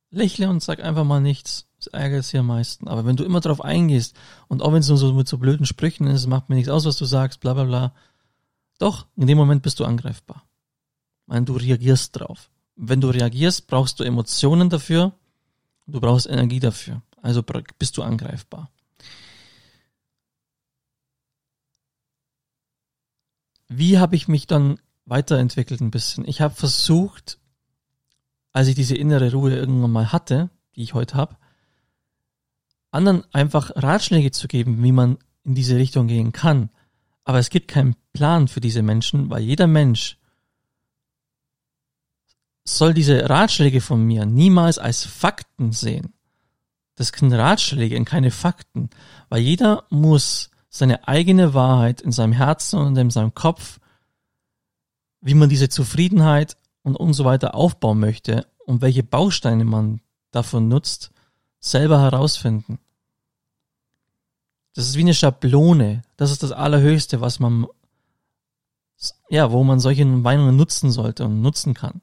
Lächle 0.10 0.50
und 0.50 0.62
sag 0.62 0.84
einfach 0.84 1.06
mal 1.06 1.22
nichts. 1.22 1.68
Das 1.78 1.88
ärgert 1.88 2.26
sie 2.26 2.38
am 2.38 2.48
meisten. 2.48 2.90
Aber 2.90 3.06
wenn 3.06 3.16
du 3.16 3.24
immer 3.24 3.40
drauf 3.40 3.64
eingehst 3.64 4.14
und 4.50 4.62
auch 4.62 4.74
wenn 4.74 4.82
es 4.82 4.90
nur 4.90 4.98
so 4.98 5.14
mit 5.14 5.30
so 5.30 5.38
blöden 5.38 5.66
Sprüchen 5.66 6.08
ist, 6.08 6.28
macht 6.28 6.50
mir 6.50 6.56
nichts 6.56 6.70
aus, 6.70 6.84
was 6.84 6.98
du 6.98 7.06
sagst, 7.06 7.40
bla 7.40 7.54
bla 7.54 7.64
bla. 7.64 7.94
Doch, 8.78 9.08
in 9.16 9.28
dem 9.28 9.38
Moment 9.38 9.64
bist 9.64 9.80
du 9.80 9.86
angreifbar. 9.86 10.44
Weil 11.28 11.44
du 11.44 11.54
reagierst 11.54 12.20
drauf. 12.20 12.50
Wenn 12.76 13.00
du 13.00 13.08
reagierst, 13.08 13.68
brauchst 13.68 14.02
du 14.02 14.04
Emotionen 14.04 14.70
dafür. 14.70 15.14
Du 15.88 16.02
brauchst 16.02 16.28
Energie 16.28 16.60
dafür. 16.60 17.02
Also 17.22 17.42
bist 17.78 17.96
du 17.96 18.04
angreifbar. 18.04 18.70
Wie 23.70 23.98
habe 23.98 24.16
ich 24.16 24.28
mich 24.28 24.46
dann 24.48 24.80
weiterentwickelt 25.10 25.82
ein 25.82 25.92
bisschen. 25.92 26.28
Ich 26.28 26.42
habe 26.42 26.54
versucht, 26.54 27.40
als 28.52 28.68
ich 28.68 28.76
diese 28.76 28.96
innere 28.96 29.32
Ruhe 29.32 29.56
irgendwann 29.56 29.92
mal 29.92 30.12
hatte, 30.12 30.50
die 30.76 30.84
ich 30.84 30.94
heute 30.94 31.16
habe, 31.16 31.36
anderen 32.92 33.24
einfach 33.34 33.72
Ratschläge 33.76 34.32
zu 34.32 34.48
geben, 34.48 34.82
wie 34.84 34.92
man 34.92 35.18
in 35.44 35.56
diese 35.56 35.76
Richtung 35.76 36.08
gehen 36.08 36.32
kann. 36.32 36.70
Aber 37.24 37.40
es 37.40 37.50
gibt 37.50 37.68
keinen 37.68 37.96
Plan 38.14 38.48
für 38.48 38.62
diese 38.62 38.82
Menschen, 38.82 39.30
weil 39.30 39.42
jeder 39.42 39.68
Mensch 39.68 40.18
soll 42.64 42.94
diese 42.94 43.30
Ratschläge 43.30 43.82
von 43.82 44.04
mir 44.06 44.26
niemals 44.26 44.78
als 44.78 45.06
Fakten 45.06 45.72
sehen. 45.72 46.14
Das 46.96 47.10
sind 47.10 47.34
Ratschläge 47.34 47.98
und 47.98 48.06
keine 48.06 48.32
Fakten, 48.32 48.90
weil 49.30 49.42
jeder 49.42 49.86
muss 49.90 50.50
seine 50.70 51.08
eigene 51.08 51.54
Wahrheit 51.54 52.02
in 52.02 52.12
seinem 52.12 52.34
Herzen 52.34 52.80
und 52.80 52.98
in 52.98 53.10
seinem 53.10 53.34
Kopf 53.34 53.80
wie 55.22 55.34
man 55.34 55.50
diese 55.50 55.70
Zufriedenheit 55.70 56.58
und, 56.84 56.96
und 56.96 57.14
so 57.14 57.26
weiter 57.26 57.56
aufbauen 57.56 58.00
möchte 58.00 58.48
und 58.66 58.82
welche 58.82 59.04
Bausteine 59.04 59.66
man 59.66 60.02
davon 60.32 60.68
nutzt, 60.68 61.12
selber 61.60 62.02
herausfinden. 62.02 62.80
Das 64.76 64.88
ist 64.88 64.96
wie 64.96 65.02
eine 65.02 65.14
Schablone. 65.14 66.04
Das 66.16 66.32
ist 66.32 66.44
das 66.44 66.52
Allerhöchste, 66.52 67.20
was 67.20 67.40
man, 67.40 67.68
ja, 69.30 69.52
wo 69.52 69.64
man 69.64 69.80
solche 69.80 70.06
Meinungen 70.06 70.56
nutzen 70.56 70.92
sollte 70.92 71.26
und 71.26 71.42
nutzen 71.42 71.74
kann. 71.74 72.02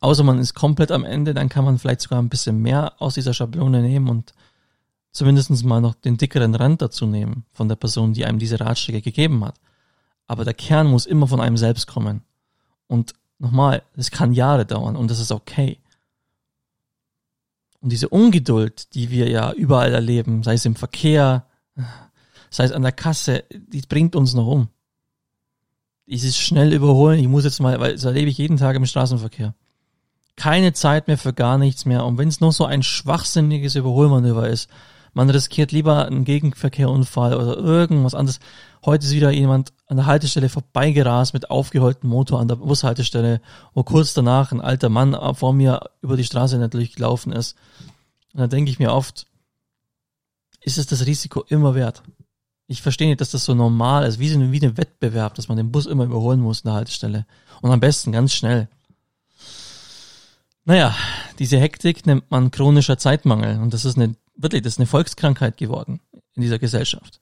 Außer 0.00 0.22
man 0.22 0.38
ist 0.38 0.54
komplett 0.54 0.92
am 0.92 1.04
Ende, 1.04 1.34
dann 1.34 1.48
kann 1.48 1.64
man 1.64 1.78
vielleicht 1.78 2.02
sogar 2.02 2.22
ein 2.22 2.28
bisschen 2.28 2.62
mehr 2.62 2.94
aus 3.02 3.14
dieser 3.14 3.34
Schablone 3.34 3.82
nehmen 3.82 4.08
und 4.08 4.34
zumindest 5.12 5.64
mal 5.64 5.80
noch 5.80 5.94
den 5.94 6.16
dickeren 6.16 6.54
Rand 6.54 6.82
dazu 6.82 7.06
nehmen 7.06 7.44
von 7.52 7.68
der 7.68 7.76
Person, 7.76 8.12
die 8.12 8.24
einem 8.24 8.38
diese 8.38 8.60
Ratschläge 8.60 9.02
gegeben 9.02 9.44
hat. 9.44 9.54
Aber 10.26 10.44
der 10.44 10.54
Kern 10.54 10.86
muss 10.86 11.06
immer 11.06 11.26
von 11.26 11.40
einem 11.40 11.56
selbst 11.56 11.86
kommen. 11.86 12.22
Und 12.86 13.14
nochmal, 13.38 13.82
es 13.96 14.10
kann 14.10 14.32
Jahre 14.32 14.64
dauern 14.66 14.96
und 14.96 15.10
das 15.10 15.18
ist 15.18 15.32
okay. 15.32 15.78
Und 17.80 17.90
diese 17.90 18.08
Ungeduld, 18.08 18.94
die 18.94 19.10
wir 19.10 19.28
ja 19.28 19.52
überall 19.52 19.94
erleben, 19.94 20.42
sei 20.42 20.54
es 20.54 20.66
im 20.66 20.76
Verkehr, 20.76 21.46
sei 22.50 22.64
es 22.64 22.72
an 22.72 22.82
der 22.82 22.92
Kasse, 22.92 23.44
die 23.50 23.80
bringt 23.80 24.14
uns 24.14 24.34
noch 24.34 24.46
um. 24.46 24.68
Dieses 26.06 26.36
schnell 26.36 26.72
überholen, 26.72 27.20
ich 27.20 27.28
muss 27.28 27.44
jetzt 27.44 27.60
mal, 27.60 27.80
weil 27.80 27.92
das 27.92 28.04
erlebe 28.04 28.30
ich 28.30 28.38
jeden 28.38 28.56
Tag 28.56 28.76
im 28.76 28.84
Straßenverkehr. 28.84 29.54
Keine 30.36 30.72
Zeit 30.72 31.06
mehr 31.06 31.18
für 31.18 31.32
gar 31.32 31.56
nichts 31.56 31.84
mehr. 31.84 32.04
Und 32.04 32.18
wenn 32.18 32.28
es 32.28 32.40
noch 32.40 32.52
so 32.52 32.64
ein 32.64 32.82
schwachsinniges 32.82 33.76
Überholmanöver 33.76 34.48
ist, 34.48 34.68
man 35.12 35.30
riskiert 35.30 35.72
lieber 35.72 36.06
einen 36.06 36.24
Gegenverkehrunfall 36.24 37.34
oder 37.34 37.56
irgendwas 37.56 38.14
anderes. 38.14 38.40
Heute 38.84 39.06
ist 39.06 39.12
wieder 39.12 39.30
jemand 39.30 39.72
an 39.86 39.96
der 39.96 40.06
Haltestelle 40.06 40.48
vorbeigerast 40.48 41.34
mit 41.34 41.50
aufgeheultem 41.50 42.08
Motor 42.08 42.40
an 42.40 42.48
der 42.48 42.56
Bushaltestelle, 42.56 43.40
wo 43.74 43.82
kurz 43.82 44.14
danach 44.14 44.52
ein 44.52 44.60
alter 44.60 44.88
Mann 44.88 45.16
vor 45.34 45.52
mir 45.52 45.90
über 46.00 46.16
die 46.16 46.24
Straße 46.24 46.58
natürlich 46.58 46.94
gelaufen 46.94 47.32
ist. 47.32 47.56
Und 48.32 48.40
da 48.40 48.46
denke 48.46 48.70
ich 48.70 48.78
mir 48.78 48.92
oft, 48.92 49.26
ist 50.62 50.78
es 50.78 50.86
das 50.86 51.06
Risiko 51.06 51.44
immer 51.48 51.74
wert? 51.74 52.02
Ich 52.66 52.82
verstehe 52.82 53.08
nicht, 53.08 53.20
dass 53.20 53.32
das 53.32 53.44
so 53.44 53.54
normal 53.54 54.04
ist, 54.06 54.20
wie, 54.20 54.28
so, 54.28 54.52
wie 54.52 54.64
ein 54.64 54.76
Wettbewerb, 54.76 55.34
dass 55.34 55.48
man 55.48 55.56
den 55.56 55.72
Bus 55.72 55.86
immer 55.86 56.04
überholen 56.04 56.40
muss 56.40 56.64
an 56.64 56.70
der 56.70 56.74
Haltestelle. 56.74 57.26
Und 57.62 57.72
am 57.72 57.80
besten 57.80 58.12
ganz 58.12 58.32
schnell. 58.32 58.68
Naja, 60.64 60.94
diese 61.38 61.58
Hektik 61.58 62.06
nennt 62.06 62.30
man 62.30 62.50
chronischer 62.50 62.98
Zeitmangel. 62.98 63.58
Und 63.60 63.72
das 63.74 63.84
ist 63.84 63.96
eine, 63.96 64.14
wirklich, 64.36 64.62
das 64.62 64.74
ist 64.74 64.78
eine 64.78 64.86
Volkskrankheit 64.86 65.56
geworden 65.56 66.00
in 66.34 66.42
dieser 66.42 66.58
Gesellschaft. 66.58 67.20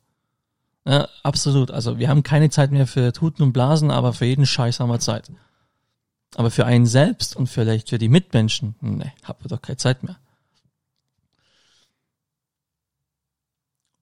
Ja, 0.86 1.08
absolut. 1.22 1.70
Also 1.70 1.98
wir 1.98 2.08
haben 2.08 2.22
keine 2.22 2.50
Zeit 2.50 2.72
mehr 2.72 2.86
für 2.86 3.12
Tuten 3.12 3.42
und 3.42 3.52
Blasen, 3.52 3.90
aber 3.90 4.12
für 4.12 4.24
jeden 4.24 4.46
Scheiß 4.46 4.80
haben 4.80 4.90
wir 4.90 5.00
Zeit. 5.00 5.30
Aber 6.34 6.50
für 6.50 6.66
einen 6.66 6.86
selbst 6.86 7.36
und 7.36 7.46
vielleicht 7.46 7.90
für 7.90 7.98
die 7.98 8.08
Mitmenschen, 8.08 8.74
ne, 8.80 9.12
haben 9.22 9.38
wir 9.42 9.48
doch 9.48 9.62
keine 9.62 9.76
Zeit 9.76 10.02
mehr. 10.02 10.18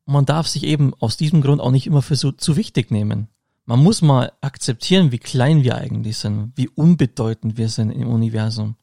Und 0.04 0.12
man 0.12 0.26
darf 0.26 0.46
sich 0.46 0.62
eben 0.62 0.94
aus 0.94 1.16
diesem 1.16 1.40
Grund 1.42 1.60
auch 1.60 1.72
nicht 1.72 1.86
immer 1.86 2.02
für 2.02 2.16
so 2.16 2.30
zu 2.32 2.56
wichtig 2.56 2.90
nehmen. 2.90 3.28
Man 3.64 3.82
muss 3.82 4.00
mal 4.00 4.32
akzeptieren, 4.40 5.10
wie 5.10 5.18
klein 5.18 5.64
wir 5.64 5.76
eigentlich 5.76 6.18
sind, 6.18 6.52
wie 6.54 6.68
unbedeutend 6.68 7.56
wir 7.56 7.68
sind 7.68 7.90
im 7.90 8.08
Universum. 8.08 8.76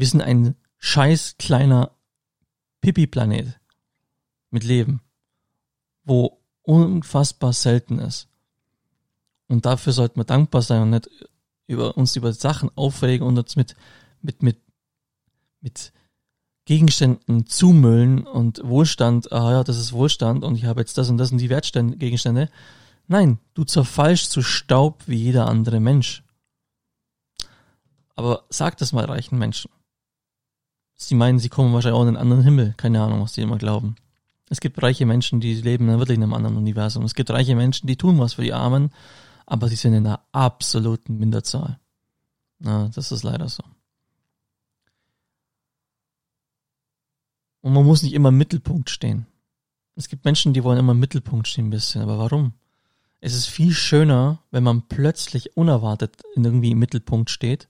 Wir 0.00 0.06
sind 0.06 0.22
ein 0.22 0.54
scheiß 0.78 1.36
kleiner 1.38 1.90
Pipi-Planet 2.80 3.60
mit 4.50 4.64
Leben, 4.64 5.02
wo 6.04 6.40
unfassbar 6.62 7.52
selten 7.52 7.98
ist. 7.98 8.26
Und 9.46 9.66
dafür 9.66 9.92
sollten 9.92 10.18
wir 10.18 10.24
dankbar 10.24 10.62
sein 10.62 10.80
und 10.80 10.88
nicht 10.88 11.10
über 11.66 11.98
uns 11.98 12.16
über 12.16 12.32
Sachen 12.32 12.70
aufregen 12.76 13.26
und 13.26 13.36
uns 13.36 13.56
mit, 13.56 13.76
mit, 14.22 14.42
mit, 14.42 14.62
mit 15.60 15.92
Gegenständen 16.64 17.44
zumüllen 17.44 18.26
und 18.26 18.62
Wohlstand, 18.64 19.30
ah 19.32 19.52
ja, 19.52 19.64
das 19.64 19.76
ist 19.76 19.92
Wohlstand 19.92 20.44
und 20.44 20.54
ich 20.56 20.64
habe 20.64 20.80
jetzt 20.80 20.96
das 20.96 21.10
und 21.10 21.18
das 21.18 21.30
und 21.30 21.36
die 21.36 21.50
Wertgegenstände. 21.50 22.48
Nein, 23.06 23.38
du 23.52 23.64
zerfallst 23.64 24.30
zu 24.30 24.40
Staub 24.40 25.02
wie 25.06 25.16
jeder 25.16 25.46
andere 25.46 25.78
Mensch. 25.78 26.24
Aber 28.14 28.46
sag 28.48 28.78
das 28.78 28.94
mal 28.94 29.04
reichen 29.04 29.38
Menschen. 29.38 29.70
Sie 31.02 31.14
meinen, 31.14 31.38
sie 31.38 31.48
kommen 31.48 31.72
wahrscheinlich 31.72 31.98
auch 31.98 32.02
in 32.02 32.08
einen 32.08 32.16
anderen 32.18 32.42
Himmel. 32.42 32.74
Keine 32.76 33.02
Ahnung, 33.02 33.22
was 33.22 33.32
sie 33.32 33.40
immer 33.40 33.56
glauben. 33.56 33.96
Es 34.50 34.60
gibt 34.60 34.82
reiche 34.82 35.06
Menschen, 35.06 35.40
die 35.40 35.54
leben 35.54 35.88
wirklich 35.88 36.16
in 36.16 36.22
einem 36.22 36.34
anderen 36.34 36.58
Universum. 36.58 37.04
Es 37.04 37.14
gibt 37.14 37.30
reiche 37.30 37.56
Menschen, 37.56 37.86
die 37.86 37.96
tun 37.96 38.18
was 38.18 38.34
für 38.34 38.42
die 38.42 38.52
Armen, 38.52 38.90
aber 39.46 39.68
sie 39.68 39.76
sind 39.76 39.94
in 39.94 40.06
einer 40.06 40.20
absoluten 40.32 41.16
Minderzahl. 41.16 41.80
Ja, 42.58 42.88
das 42.94 43.12
ist 43.12 43.22
leider 43.22 43.48
so. 43.48 43.62
Und 47.62 47.72
man 47.72 47.86
muss 47.86 48.02
nicht 48.02 48.12
immer 48.12 48.28
im 48.28 48.36
Mittelpunkt 48.36 48.90
stehen. 48.90 49.26
Es 49.96 50.08
gibt 50.08 50.26
Menschen, 50.26 50.52
die 50.52 50.64
wollen 50.64 50.78
immer 50.78 50.92
im 50.92 51.00
Mittelpunkt 51.00 51.48
stehen 51.48 51.68
ein 51.68 51.70
bisschen, 51.70 52.02
aber 52.02 52.18
warum? 52.18 52.52
Es 53.22 53.34
ist 53.34 53.46
viel 53.46 53.72
schöner, 53.72 54.42
wenn 54.50 54.64
man 54.64 54.82
plötzlich 54.82 55.56
unerwartet 55.56 56.20
irgendwie 56.36 56.72
im 56.72 56.78
Mittelpunkt 56.78 57.30
steht 57.30 57.68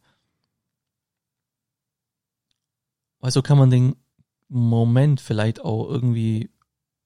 Weil 3.20 3.30
so 3.30 3.42
kann 3.42 3.58
man 3.58 3.70
den 3.70 3.96
Moment 4.48 5.20
vielleicht 5.20 5.60
auch 5.60 5.88
irgendwie 5.88 6.50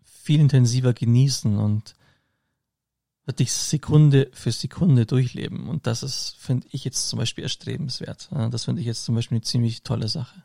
viel 0.03 0.41
intensiver 0.41 0.95
genießen 0.95 1.59
und 1.59 1.95
wirklich 3.27 3.53
Sekunde 3.53 4.31
für 4.33 4.53
Sekunde 4.53 5.07
durchleben. 5.07 5.69
Und 5.69 5.87
das 5.87 6.03
ist, 6.03 6.37
finde 6.39 6.67
ich 6.71 6.85
jetzt 6.85 7.09
zum 7.09 7.19
Beispiel 7.19 7.45
erstrebenswert. 7.45 8.31
Das 8.51 8.65
finde 8.65 8.81
ich 8.81 8.87
jetzt 8.87 9.05
zum 9.05 9.15
Beispiel 9.15 9.37
eine 9.37 9.45
ziemlich 9.45 9.83
tolle 9.83 10.09
Sache. 10.09 10.43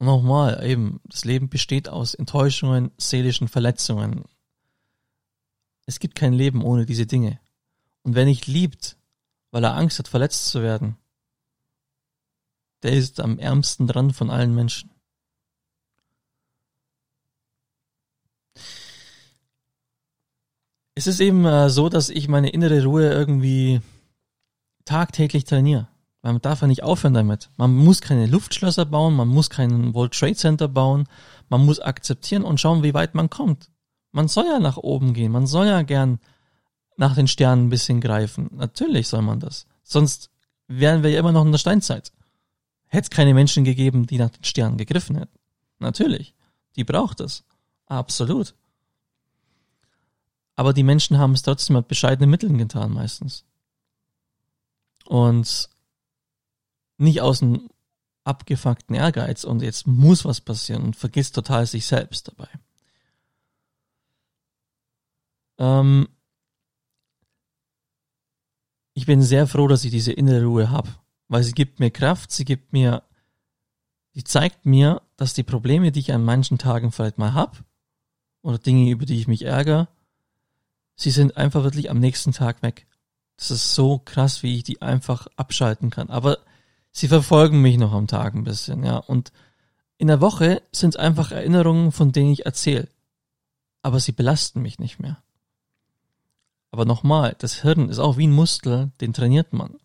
Nochmal, 0.00 0.64
eben, 0.64 1.00
das 1.04 1.24
Leben 1.24 1.48
besteht 1.48 1.88
aus 1.88 2.14
Enttäuschungen, 2.14 2.92
seelischen 2.98 3.48
Verletzungen. 3.48 4.24
Es 5.86 5.98
gibt 5.98 6.14
kein 6.14 6.32
Leben 6.32 6.62
ohne 6.62 6.86
diese 6.86 7.06
Dinge. 7.06 7.40
Und 8.02 8.14
wer 8.14 8.24
nicht 8.24 8.46
liebt, 8.46 8.96
weil 9.50 9.64
er 9.64 9.74
Angst 9.74 9.98
hat, 9.98 10.06
verletzt 10.06 10.46
zu 10.48 10.62
werden, 10.62 10.96
der 12.82 12.92
ist 12.92 13.20
am 13.20 13.38
ärmsten 13.38 13.86
dran 13.86 14.12
von 14.12 14.30
allen 14.30 14.54
Menschen. 14.54 14.90
Es 20.94 21.06
ist 21.06 21.20
eben 21.20 21.44
äh, 21.44 21.70
so, 21.70 21.88
dass 21.88 22.08
ich 22.08 22.28
meine 22.28 22.50
innere 22.50 22.82
Ruhe 22.82 23.08
irgendwie 23.08 23.80
tagtäglich 24.84 25.44
trainiere. 25.44 25.86
Man 26.22 26.40
darf 26.40 26.62
ja 26.62 26.66
nicht 26.66 26.82
aufhören 26.82 27.14
damit. 27.14 27.50
Man 27.56 27.72
muss 27.74 28.00
keine 28.00 28.26
Luftschlösser 28.26 28.84
bauen, 28.84 29.14
man 29.14 29.28
muss 29.28 29.48
keinen 29.48 29.94
World 29.94 30.12
Trade 30.12 30.34
Center 30.34 30.66
bauen. 30.66 31.04
Man 31.48 31.64
muss 31.64 31.78
akzeptieren 31.78 32.42
und 32.42 32.60
schauen, 32.60 32.82
wie 32.82 32.94
weit 32.94 33.14
man 33.14 33.30
kommt. 33.30 33.70
Man 34.10 34.26
soll 34.26 34.46
ja 34.46 34.58
nach 34.58 34.76
oben 34.76 35.14
gehen, 35.14 35.30
man 35.30 35.46
soll 35.46 35.66
ja 35.66 35.82
gern 35.82 36.18
nach 36.96 37.14
den 37.14 37.28
Sternen 37.28 37.66
ein 37.66 37.70
bisschen 37.70 38.00
greifen. 38.00 38.50
Natürlich 38.52 39.06
soll 39.06 39.22
man 39.22 39.38
das. 39.38 39.66
Sonst 39.84 40.30
wären 40.66 41.02
wir 41.02 41.10
ja 41.10 41.20
immer 41.20 41.32
noch 41.32 41.44
in 41.44 41.52
der 41.52 41.58
Steinzeit. 41.58 42.12
Hätte 42.88 43.04
es 43.04 43.10
keine 43.10 43.34
Menschen 43.34 43.64
gegeben, 43.64 44.06
die 44.06 44.18
nach 44.18 44.30
den 44.30 44.44
Sternen 44.44 44.78
gegriffen 44.78 45.16
hätten. 45.16 45.38
Natürlich. 45.78 46.34
Die 46.76 46.84
braucht 46.84 47.20
es. 47.20 47.44
Absolut. 47.86 48.54
Aber 50.56 50.72
die 50.72 50.82
Menschen 50.82 51.18
haben 51.18 51.32
es 51.32 51.42
trotzdem 51.42 51.76
mit 51.76 51.88
bescheidenen 51.88 52.30
Mitteln 52.30 52.58
getan, 52.58 52.92
meistens. 52.92 53.44
Und 55.04 55.68
nicht 56.96 57.20
aus 57.20 57.42
einem 57.42 57.70
abgefuckten 58.24 58.94
Ehrgeiz 58.94 59.44
und 59.44 59.62
jetzt 59.62 59.86
muss 59.86 60.24
was 60.24 60.40
passieren 60.40 60.82
und 60.82 60.96
vergisst 60.96 61.34
total 61.34 61.66
sich 61.66 61.86
selbst 61.86 62.28
dabei. 62.28 62.48
Ähm 65.58 66.08
ich 68.94 69.06
bin 69.06 69.22
sehr 69.22 69.46
froh, 69.46 69.68
dass 69.68 69.84
ich 69.84 69.90
diese 69.90 70.12
innere 70.12 70.44
Ruhe 70.44 70.70
habe, 70.70 70.88
weil 71.28 71.42
sie 71.42 71.52
gibt 71.52 71.80
mir 71.80 71.90
Kraft, 71.90 72.32
sie 72.32 72.44
gibt 72.44 72.72
mir, 72.72 73.02
sie 74.14 74.24
zeigt 74.24 74.66
mir, 74.66 75.02
dass 75.16 75.34
die 75.34 75.42
Probleme, 75.42 75.92
die 75.92 76.00
ich 76.00 76.12
an 76.12 76.24
manchen 76.24 76.58
Tagen 76.58 76.90
vielleicht 76.90 77.18
mal 77.18 77.34
habe, 77.34 77.58
oder 78.42 78.58
Dinge, 78.58 78.90
über 78.90 79.04
die 79.04 79.18
ich 79.18 79.28
mich 79.28 79.44
ärgere, 79.44 79.88
sie 80.94 81.10
sind 81.10 81.36
einfach 81.36 81.64
wirklich 81.64 81.90
am 81.90 81.98
nächsten 81.98 82.32
Tag 82.32 82.62
weg. 82.62 82.86
Das 83.36 83.50
ist 83.50 83.74
so 83.74 83.98
krass, 83.98 84.42
wie 84.42 84.56
ich 84.56 84.64
die 84.64 84.82
einfach 84.82 85.28
abschalten 85.36 85.90
kann. 85.90 86.10
Aber 86.10 86.38
sie 86.90 87.08
verfolgen 87.08 87.62
mich 87.62 87.78
noch 87.78 87.92
am 87.92 88.06
Tag 88.06 88.34
ein 88.34 88.44
bisschen, 88.44 88.84
ja. 88.84 88.96
Und 88.96 89.32
in 89.96 90.08
der 90.08 90.20
Woche 90.20 90.62
sind 90.72 90.90
es 90.90 90.96
einfach 90.96 91.30
Erinnerungen, 91.30 91.92
von 91.92 92.10
denen 92.12 92.32
ich 92.32 92.46
erzähle. 92.46 92.88
Aber 93.82 94.00
sie 94.00 94.12
belasten 94.12 94.62
mich 94.62 94.78
nicht 94.78 94.98
mehr. 94.98 95.22
Aber 96.70 96.84
nochmal, 96.84 97.36
das 97.38 97.62
Hirn 97.62 97.88
ist 97.88 97.98
auch 97.98 98.16
wie 98.16 98.26
ein 98.26 98.32
Muskel, 98.32 98.90
den 99.00 99.12
trainiert 99.12 99.52
man. 99.52 99.78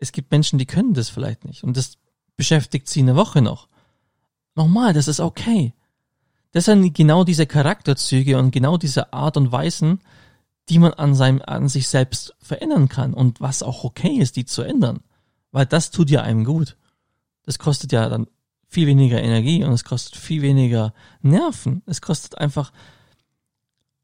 Es 0.00 0.12
gibt 0.12 0.32
Menschen, 0.32 0.58
die 0.58 0.66
können 0.66 0.94
das 0.94 1.08
vielleicht 1.08 1.44
nicht. 1.44 1.62
Und 1.62 1.76
das 1.76 1.98
beschäftigt 2.36 2.88
sie 2.88 3.00
eine 3.00 3.16
Woche 3.16 3.42
noch. 3.42 3.68
Nochmal, 4.54 4.92
das 4.92 5.08
ist 5.08 5.20
okay. 5.20 5.74
Das 6.52 6.64
sind 6.64 6.92
genau 6.94 7.22
diese 7.22 7.46
Charakterzüge 7.46 8.38
und 8.38 8.50
genau 8.50 8.76
diese 8.76 9.12
Art 9.12 9.36
und 9.36 9.52
Weisen, 9.52 10.00
die 10.68 10.78
man 10.78 10.94
an 10.94 11.14
seinem, 11.14 11.42
an 11.44 11.68
sich 11.68 11.86
selbst 11.86 12.34
verändern 12.40 12.88
kann 12.88 13.14
und 13.14 13.40
was 13.40 13.62
auch 13.62 13.84
okay 13.84 14.14
ist, 14.14 14.36
die 14.36 14.44
zu 14.44 14.62
ändern. 14.62 15.00
Weil 15.52 15.66
das 15.66 15.90
tut 15.90 16.10
ja 16.10 16.22
einem 16.22 16.44
gut. 16.44 16.76
Das 17.44 17.58
kostet 17.58 17.92
ja 17.92 18.08
dann 18.08 18.26
viel 18.66 18.86
weniger 18.86 19.20
Energie 19.20 19.64
und 19.64 19.72
es 19.72 19.84
kostet 19.84 20.16
viel 20.16 20.42
weniger 20.42 20.94
Nerven. 21.22 21.82
Es 21.86 22.00
kostet 22.00 22.38
einfach 22.38 22.72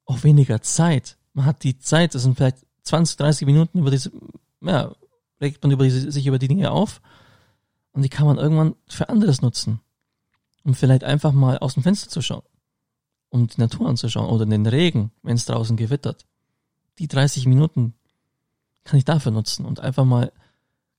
auch 0.04 0.24
weniger 0.24 0.60
Zeit. 0.60 1.16
Man 1.32 1.46
hat 1.46 1.62
die 1.62 1.78
Zeit, 1.78 2.14
das 2.14 2.22
sind 2.22 2.36
vielleicht 2.36 2.58
20, 2.82 3.16
30 3.16 3.46
Minuten 3.46 3.78
über 3.78 3.90
diese, 3.90 4.10
ja, 4.60 4.92
regt 5.40 5.62
man 5.62 5.72
über 5.72 5.88
sich 5.88 6.26
über 6.26 6.38
die 6.38 6.48
Dinge 6.48 6.70
auf 6.70 7.00
und 7.92 8.02
die 8.02 8.08
kann 8.08 8.26
man 8.26 8.38
irgendwann 8.38 8.74
für 8.88 9.08
anderes 9.08 9.42
nutzen. 9.42 9.80
Um 10.64 10.74
vielleicht 10.74 11.04
einfach 11.04 11.32
mal 11.32 11.58
aus 11.58 11.74
dem 11.74 11.82
Fenster 11.82 12.10
zu 12.10 12.20
schauen. 12.20 12.42
Um 13.30 13.46
die 13.46 13.60
Natur 13.60 13.88
anzuschauen 13.88 14.28
oder 14.28 14.46
den 14.46 14.66
Regen, 14.66 15.12
wenn 15.22 15.36
es 15.36 15.46
draußen 15.46 15.76
gewittert. 15.76 16.26
Die 16.98 17.08
30 17.08 17.46
Minuten 17.46 17.94
kann 18.84 18.98
ich 18.98 19.04
dafür 19.04 19.32
nutzen 19.32 19.64
und 19.64 19.80
einfach 19.80 20.04
mal 20.04 20.32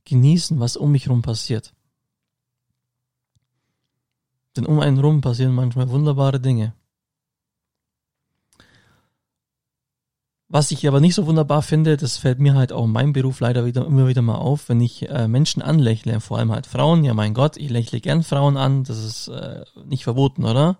genießen, 0.05 0.59
was 0.59 0.77
um 0.77 0.91
mich 0.91 1.05
herum 1.05 1.21
passiert. 1.21 1.73
Denn 4.55 4.65
um 4.65 4.79
einen 4.79 4.99
rum 4.99 5.21
passieren 5.21 5.53
manchmal 5.53 5.89
wunderbare 5.89 6.39
Dinge. 6.39 6.73
Was 10.49 10.71
ich 10.71 10.87
aber 10.87 11.01
nicht 11.01 11.13
so 11.13 11.27
wunderbar 11.27 11.61
finde, 11.61 11.97
das 11.97 12.17
fällt 12.17 12.39
mir 12.39 12.55
halt 12.55 12.71
auch 12.71 12.85
in 12.85 12.91
meinem 12.91 13.11
Beruf 13.11 13.41
leider 13.41 13.65
wieder 13.65 13.85
immer 13.85 14.07
wieder 14.07 14.21
mal 14.21 14.35
auf, 14.35 14.69
wenn 14.69 14.79
ich 14.79 15.09
äh, 15.09 15.27
Menschen 15.27 15.61
anlächle, 15.61 16.21
vor 16.21 16.37
allem 16.37 16.53
halt 16.53 16.67
Frauen. 16.67 17.03
Ja, 17.03 17.13
mein 17.13 17.33
Gott, 17.33 17.57
ich 17.57 17.69
lächle 17.69 17.99
gern 17.99 18.23
Frauen 18.23 18.55
an, 18.55 18.85
das 18.85 19.03
ist 19.03 19.27
äh, 19.27 19.65
nicht 19.83 20.05
verboten, 20.05 20.45
oder? 20.45 20.77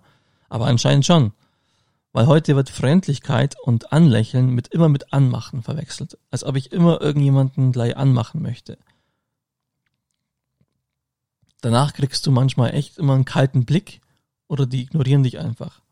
Aber 0.48 0.66
anscheinend 0.66 1.04
schon. 1.04 1.32
Weil 2.12 2.26
heute 2.26 2.56
wird 2.56 2.70
Freundlichkeit 2.70 3.56
und 3.62 3.92
Anlächeln 3.92 4.54
mit 4.54 4.68
immer 4.68 4.88
mit 4.88 5.12
Anmachen 5.12 5.62
verwechselt. 5.62 6.16
Als 6.30 6.44
ob 6.44 6.56
ich 6.56 6.72
immer 6.72 7.02
irgendjemanden 7.02 7.70
gleich 7.70 7.94
anmachen 7.94 8.40
möchte. 8.40 8.78
Danach 11.60 11.92
kriegst 11.92 12.26
du 12.26 12.30
manchmal 12.30 12.72
echt 12.74 12.96
immer 12.96 13.12
einen 13.12 13.26
kalten 13.26 13.66
Blick 13.66 14.00
oder 14.46 14.64
die 14.64 14.82
ignorieren 14.82 15.24
dich 15.24 15.38
einfach. 15.38 15.82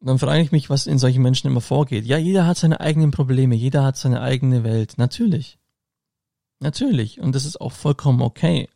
Und 0.00 0.06
dann 0.06 0.18
frage 0.18 0.40
ich 0.40 0.50
mich, 0.50 0.70
was 0.70 0.86
in 0.86 0.98
solchen 0.98 1.22
Menschen 1.22 1.46
immer 1.46 1.60
vorgeht. 1.60 2.06
Ja, 2.06 2.16
jeder 2.16 2.46
hat 2.46 2.56
seine 2.56 2.80
eigenen 2.80 3.10
Probleme, 3.10 3.54
jeder 3.54 3.84
hat 3.84 3.98
seine 3.98 4.22
eigene 4.22 4.64
Welt. 4.64 4.94
Natürlich. 4.96 5.58
Natürlich. 6.58 7.20
Und 7.20 7.34
das 7.34 7.44
ist 7.44 7.60
auch 7.60 7.72
vollkommen 7.72 8.22
okay. 8.22 8.68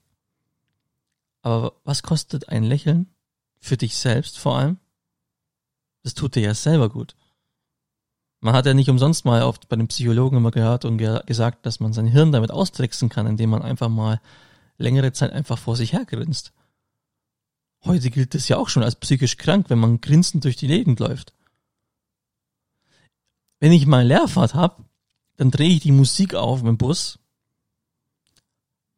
Aber 1.41 1.75
was 1.85 2.03
kostet 2.03 2.49
ein 2.51 2.63
Lächeln? 2.63 3.07
Für 3.59 3.79
dich 3.79 3.97
selbst 3.97 4.39
vor 4.39 4.59
allem? 4.59 4.79
Das 6.03 6.13
tut 6.13 6.35
dir 6.35 6.43
ja 6.43 6.55
selber 6.55 6.91
gut. 6.91 7.17
Man 8.41 8.55
hat 8.55 8.67
ja 8.67 8.75
nicht 8.75 8.91
umsonst 8.91 9.25
mal 9.25 9.43
oft 9.43 9.71
bei 9.71 9.77
den 9.77 9.89
Psychologen 9.89 10.37
immer 10.37 10.51
gehört 10.51 10.85
und 10.85 10.99
ge 10.99 11.21
gesagt, 11.25 11.65
dass 11.65 11.81
man 11.81 11.95
sein 11.95 12.07
Hirn 12.07 12.33
damit 12.33 12.51
austricksen 12.51 13.09
kann, 13.09 13.27
indem 13.27 13.49
man 13.49 13.63
einfach 13.63 13.89
mal 13.89 14.21
längere 14.77 15.13
Zeit 15.13 15.33
einfach 15.33 15.57
vor 15.57 15.77
sich 15.77 15.95
hergrinst. 15.95 16.53
Heute 17.85 18.11
gilt 18.11 18.35
es 18.35 18.49
ja 18.49 18.57
auch 18.57 18.69
schon 18.69 18.83
als 18.83 18.97
psychisch 18.97 19.37
krank, 19.37 19.67
wenn 19.69 19.79
man 19.79 20.01
grinsend 20.01 20.45
durch 20.45 20.57
die 20.57 20.69
Gegend 20.69 21.01
läuft. 21.01 21.35
Wenn 23.61 23.73
ich 23.73 23.87
mal 23.87 24.07
Leerfahrt 24.07 24.55
hab, 24.55 24.85
dann 25.37 25.51
drehe 25.51 25.71
ich 25.71 25.81
die 25.81 25.93
Musik 25.93 26.35
auf 26.35 26.63
im 26.63 26.79
Bus, 26.79 27.19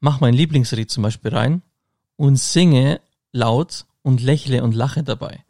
mach 0.00 0.20
mein 0.20 0.34
Lieblingslied 0.34 0.90
zum 0.90 1.02
Beispiel 1.02 1.34
rein 1.34 1.62
und 2.16 2.36
singe 2.36 3.00
laut 3.32 3.86
und 4.02 4.22
lächle 4.22 4.62
und 4.62 4.74
lache 4.74 5.02
dabei. 5.02 5.44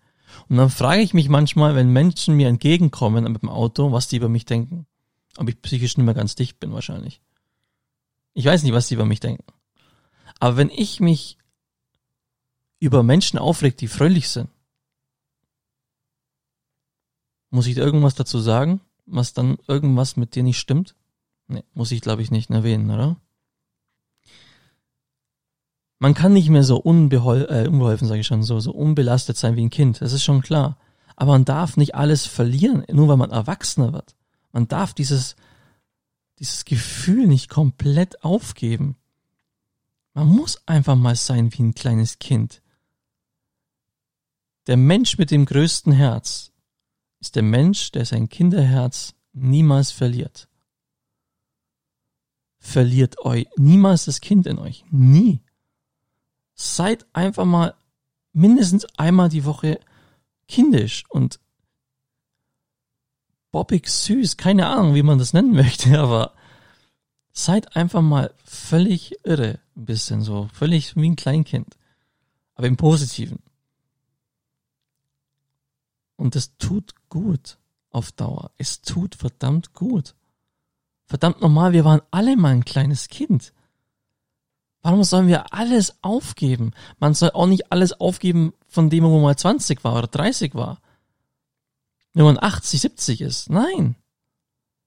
Und 0.48 0.56
dann 0.56 0.70
frage 0.70 1.02
ich 1.02 1.14
mich 1.14 1.28
manchmal, 1.28 1.74
wenn 1.74 1.92
Menschen 1.92 2.36
mir 2.36 2.48
entgegenkommen 2.48 3.30
mit 3.30 3.42
dem 3.42 3.48
Auto, 3.48 3.92
was 3.92 4.08
die 4.08 4.16
über 4.16 4.28
mich 4.28 4.44
denken. 4.44 4.86
Ob 5.36 5.48
ich 5.48 5.60
psychisch 5.60 5.96
nicht 5.96 6.04
mehr 6.04 6.14
ganz 6.14 6.34
dicht 6.34 6.60
bin 6.60 6.72
wahrscheinlich. 6.72 7.20
Ich 8.34 8.44
weiß 8.44 8.62
nicht, 8.62 8.72
was 8.72 8.88
die 8.88 8.94
über 8.94 9.04
mich 9.04 9.20
denken. 9.20 9.44
Aber 10.38 10.56
wenn 10.56 10.70
ich 10.70 11.00
mich 11.00 11.38
über 12.78 13.02
Menschen 13.02 13.38
aufregt, 13.38 13.80
die 13.80 13.88
fröhlich 13.88 14.28
sind, 14.28 14.48
muss 17.50 17.66
ich 17.66 17.74
da 17.74 17.82
irgendwas 17.82 18.14
dazu 18.14 18.38
sagen, 18.38 18.80
was 19.06 19.32
dann 19.32 19.58
irgendwas 19.66 20.16
mit 20.16 20.34
dir 20.34 20.42
nicht 20.42 20.58
stimmt? 20.58 20.94
Nee, 21.48 21.64
muss 21.74 21.92
ich 21.92 22.00
glaube 22.00 22.22
ich 22.22 22.30
nicht 22.30 22.50
erwähnen, 22.50 22.90
oder? 22.90 23.16
Man 25.98 26.12
kann 26.12 26.34
nicht 26.34 26.50
mehr 26.50 26.64
so 26.64 26.76
unbehol 26.76 27.46
äh, 27.48 27.68
unbeholfen, 27.68 28.06
sage 28.06 28.20
ich 28.20 28.26
schon, 28.26 28.42
so, 28.42 28.60
so 28.60 28.72
unbelastet 28.72 29.36
sein 29.36 29.56
wie 29.56 29.64
ein 29.64 29.70
Kind, 29.70 30.02
das 30.02 30.12
ist 30.12 30.24
schon 30.24 30.42
klar. 30.42 30.76
Aber 31.14 31.32
man 31.32 31.46
darf 31.46 31.78
nicht 31.78 31.94
alles 31.94 32.26
verlieren, 32.26 32.84
nur 32.92 33.08
weil 33.08 33.16
man 33.16 33.30
erwachsener 33.30 33.94
wird. 33.94 34.14
Man 34.52 34.68
darf 34.68 34.92
dieses, 34.92 35.36
dieses 36.38 36.66
Gefühl 36.66 37.26
nicht 37.26 37.48
komplett 37.48 38.22
aufgeben. 38.22 38.96
Man 40.12 40.28
muss 40.28 40.60
einfach 40.66 40.96
mal 40.96 41.16
sein 41.16 41.50
wie 41.54 41.62
ein 41.62 41.74
kleines 41.74 42.18
Kind. 42.18 42.60
Der 44.66 44.76
Mensch 44.76 45.16
mit 45.18 45.30
dem 45.30 45.44
größten 45.44 45.92
Herz 45.92 46.52
ist 47.20 47.36
der 47.36 47.42
Mensch, 47.42 47.92
der 47.92 48.04
sein 48.04 48.28
Kinderherz 48.28 49.14
niemals 49.32 49.90
verliert. 49.90 50.48
verliert 52.58 53.20
euch 53.20 53.46
niemals 53.56 54.06
das 54.06 54.20
Kind 54.20 54.46
in 54.46 54.58
euch. 54.58 54.84
Nie. 54.90 55.40
Seid 56.54 57.06
einfach 57.12 57.44
mal 57.44 57.74
mindestens 58.32 58.86
einmal 58.96 59.28
die 59.28 59.44
Woche 59.44 59.78
kindisch 60.48 61.04
und 61.08 61.38
bobbig 63.52 63.88
süß. 63.88 64.36
Keine 64.36 64.66
Ahnung, 64.66 64.94
wie 64.94 65.04
man 65.04 65.18
das 65.18 65.32
nennen 65.32 65.52
möchte, 65.52 65.98
aber 66.00 66.32
seid 67.32 67.76
einfach 67.76 68.02
mal 68.02 68.34
völlig 68.44 69.14
irre. 69.24 69.60
Ein 69.76 69.84
bisschen 69.84 70.22
so. 70.22 70.48
Völlig 70.52 70.96
wie 70.96 71.08
ein 71.08 71.16
Kleinkind. 71.16 71.76
Aber 72.54 72.66
im 72.66 72.76
Positiven. 72.76 73.45
Und 76.16 76.36
es 76.36 76.56
tut 76.56 76.94
gut 77.08 77.58
auf 77.90 78.12
Dauer. 78.12 78.50
Es 78.58 78.80
tut 78.82 79.14
verdammt 79.14 79.72
gut. 79.74 80.14
Verdammt 81.06 81.40
nochmal, 81.40 81.72
wir 81.72 81.84
waren 81.84 82.02
alle 82.10 82.36
mal 82.36 82.52
ein 82.52 82.64
kleines 82.64 83.08
Kind. 83.08 83.52
Warum 84.82 85.02
sollen 85.04 85.28
wir 85.28 85.52
alles 85.52 85.96
aufgeben? 86.02 86.72
Man 86.98 87.14
soll 87.14 87.30
auch 87.32 87.46
nicht 87.46 87.72
alles 87.72 88.00
aufgeben 88.00 88.52
von 88.68 88.90
dem, 88.90 89.04
wo 89.04 89.10
man 89.10 89.22
mal 89.22 89.36
20 89.36 89.82
war 89.84 89.96
oder 89.96 90.06
30 90.06 90.54
war. 90.54 90.80
Wenn 92.12 92.24
man 92.24 92.38
80, 92.38 92.80
70 92.80 93.20
ist. 93.20 93.50
Nein. 93.50 93.96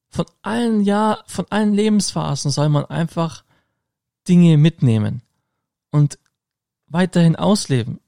Von 0.09 0.25
allen 0.41 0.81
Jahr, 0.81 1.23
von 1.27 1.45
allen 1.49 1.73
Lebensphasen 1.73 2.49
soll 2.49 2.69
man 2.69 2.85
einfach 2.85 3.43
Dinge 4.27 4.57
mitnehmen 4.57 5.21
und 5.91 6.17
weiterhin 6.87 7.35
ausleben. 7.35 7.99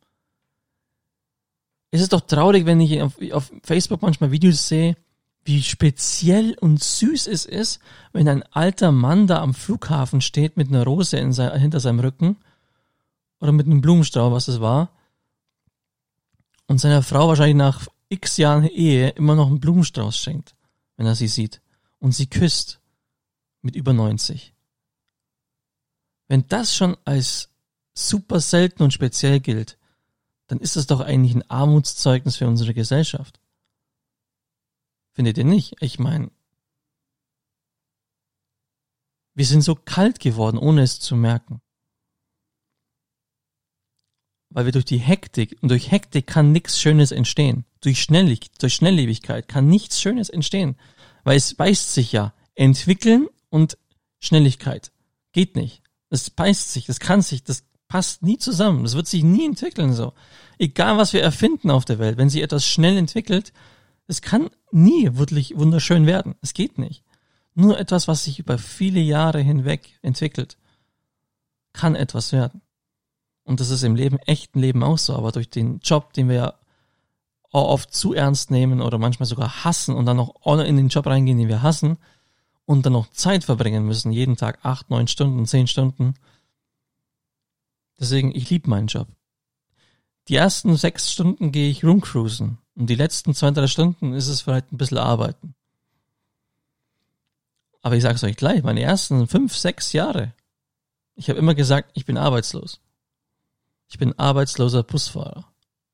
Es 1.91 2.01
ist 2.01 2.13
doch 2.13 2.21
traurig, 2.21 2.65
wenn 2.65 2.79
ich 2.79 3.01
auf, 3.01 3.21
auf 3.31 3.51
Facebook 3.63 4.01
manchmal 4.01 4.31
Videos 4.31 4.67
sehe, 4.67 4.95
wie 5.43 5.61
speziell 5.61 6.55
und 6.59 6.81
süß 6.81 7.27
es 7.27 7.45
ist, 7.45 7.79
wenn 8.13 8.27
ein 8.27 8.43
alter 8.51 8.91
Mann 8.91 9.27
da 9.27 9.41
am 9.41 9.53
Flughafen 9.53 10.21
steht 10.21 10.55
mit 10.55 10.69
einer 10.69 10.85
Rose 10.85 11.17
in 11.17 11.33
sein, 11.33 11.59
hinter 11.59 11.79
seinem 11.79 11.99
Rücken 11.99 12.37
oder 13.39 13.51
mit 13.51 13.65
einem 13.65 13.81
Blumenstrauß, 13.81 14.31
was 14.31 14.47
es 14.47 14.61
war, 14.61 14.91
und 16.67 16.79
seiner 16.79 17.03
Frau 17.03 17.27
wahrscheinlich 17.27 17.57
nach 17.57 17.87
x 18.07 18.37
Jahren 18.37 18.65
Ehe 18.65 19.09
immer 19.09 19.35
noch 19.35 19.47
einen 19.47 19.59
Blumenstrauß 19.59 20.17
schenkt, 20.17 20.55
wenn 20.95 21.07
er 21.07 21.15
sie 21.15 21.27
sieht, 21.27 21.61
und 21.99 22.13
sie 22.13 22.27
küsst 22.27 22.79
mit 23.61 23.75
über 23.75 23.93
90. 23.93 24.53
Wenn 26.27 26.47
das 26.47 26.75
schon 26.75 26.95
als 27.03 27.49
super 27.93 28.39
selten 28.39 28.83
und 28.83 28.93
speziell 28.93 29.39
gilt, 29.39 29.77
dann 30.51 30.59
ist 30.59 30.75
das 30.75 30.85
doch 30.85 30.99
eigentlich 30.99 31.33
ein 31.33 31.49
Armutszeugnis 31.49 32.35
für 32.35 32.45
unsere 32.45 32.73
Gesellschaft. 32.73 33.39
Findet 35.13 35.37
ihr 35.37 35.45
nicht? 35.45 35.75
Ich 35.79 35.97
meine, 35.97 36.29
wir 39.33 39.45
sind 39.45 39.61
so 39.61 39.75
kalt 39.75 40.19
geworden, 40.19 40.57
ohne 40.57 40.81
es 40.81 40.99
zu 40.99 41.15
merken. 41.15 41.61
Weil 44.49 44.65
wir 44.65 44.73
durch 44.73 44.83
die 44.83 44.97
Hektik, 44.97 45.57
und 45.61 45.69
durch 45.69 45.89
Hektik 45.89 46.27
kann 46.27 46.51
nichts 46.51 46.81
Schönes 46.81 47.13
entstehen. 47.13 47.63
Durch, 47.79 48.01
Schnellig, 48.01 48.51
durch 48.59 48.73
Schnelllebigkeit 48.73 49.47
kann 49.47 49.69
nichts 49.69 50.01
Schönes 50.01 50.29
entstehen. 50.29 50.75
Weil 51.23 51.37
es 51.37 51.53
beißt 51.53 51.93
sich 51.93 52.11
ja. 52.11 52.33
Entwickeln 52.55 53.29
und 53.47 53.77
Schnelligkeit. 54.19 54.91
Geht 55.31 55.55
nicht. 55.55 55.81
Das 56.09 56.29
beißt 56.29 56.73
sich, 56.73 56.87
das 56.87 56.99
kann 56.99 57.21
sich, 57.21 57.41
das 57.45 57.63
passt 57.91 58.23
nie 58.23 58.37
zusammen. 58.37 58.83
Das 58.83 58.95
wird 58.95 59.07
sich 59.07 59.21
nie 59.21 59.45
entwickeln 59.45 59.91
so. 59.91 60.13
Egal 60.57 60.97
was 60.97 61.11
wir 61.11 61.21
erfinden 61.21 61.69
auf 61.69 61.83
der 61.83 61.99
Welt, 61.99 62.17
wenn 62.17 62.29
sich 62.29 62.41
etwas 62.41 62.65
schnell 62.65 62.95
entwickelt, 62.95 63.51
es 64.07 64.21
kann 64.21 64.49
nie 64.71 65.09
wirklich 65.17 65.57
wunderschön 65.57 66.05
werden. 66.05 66.35
Es 66.41 66.53
geht 66.53 66.77
nicht. 66.77 67.03
Nur 67.53 67.77
etwas, 67.77 68.07
was 68.07 68.23
sich 68.23 68.39
über 68.39 68.57
viele 68.57 69.01
Jahre 69.01 69.41
hinweg 69.41 69.99
entwickelt, 70.01 70.57
kann 71.73 71.95
etwas 71.95 72.31
werden. 72.31 72.61
Und 73.43 73.59
das 73.59 73.69
ist 73.69 73.83
im 73.83 73.95
Leben, 73.95 74.19
echten 74.19 74.61
Leben 74.61 74.83
auch 74.83 74.97
so. 74.97 75.13
Aber 75.13 75.33
durch 75.33 75.49
den 75.49 75.79
Job, 75.79 76.13
den 76.13 76.29
wir 76.29 76.35
ja 76.35 76.53
oft 77.51 77.93
zu 77.93 78.13
ernst 78.13 78.51
nehmen 78.51 78.79
oder 78.79 78.99
manchmal 78.99 79.27
sogar 79.27 79.65
hassen 79.65 79.95
und 79.95 80.05
dann 80.05 80.15
noch 80.15 80.35
in 80.45 80.77
den 80.77 80.87
Job 80.87 81.07
reingehen, 81.07 81.39
den 81.39 81.49
wir 81.49 81.61
hassen 81.61 81.97
und 82.63 82.85
dann 82.85 82.93
noch 82.93 83.09
Zeit 83.09 83.43
verbringen 83.43 83.85
müssen, 83.85 84.13
jeden 84.13 84.37
Tag 84.37 84.59
acht, 84.63 84.89
neun 84.89 85.09
Stunden, 85.09 85.45
zehn 85.45 85.67
Stunden. 85.67 86.13
Deswegen, 88.01 88.35
ich 88.35 88.49
liebe 88.49 88.67
meinen 88.67 88.87
Job. 88.87 89.07
Die 90.27 90.35
ersten 90.35 90.75
sechs 90.75 91.11
Stunden 91.11 91.51
gehe 91.51 91.69
ich 91.69 91.85
rumcruisen 91.85 92.57
und 92.75 92.87
die 92.87 92.95
letzten 92.95 93.35
zwei, 93.35 93.51
drei 93.51 93.67
Stunden 93.67 94.13
ist 94.13 94.27
es 94.27 94.41
vielleicht 94.41 94.71
ein 94.71 94.77
bisschen 94.77 94.97
arbeiten. 94.97 95.53
Aber 97.83 97.95
ich 97.95 98.01
sage 98.01 98.15
es 98.15 98.23
euch 98.23 98.35
gleich, 98.35 98.63
meine 98.63 98.81
ersten 98.81 99.27
fünf, 99.27 99.55
sechs 99.55 99.93
Jahre, 99.93 100.33
ich 101.15 101.29
habe 101.29 101.37
immer 101.37 101.53
gesagt, 101.53 101.91
ich 101.93 102.05
bin 102.05 102.17
arbeitslos. 102.17 102.81
Ich 103.87 103.99
bin 103.99 104.17
arbeitsloser 104.17 104.81
Busfahrer. 104.81 105.45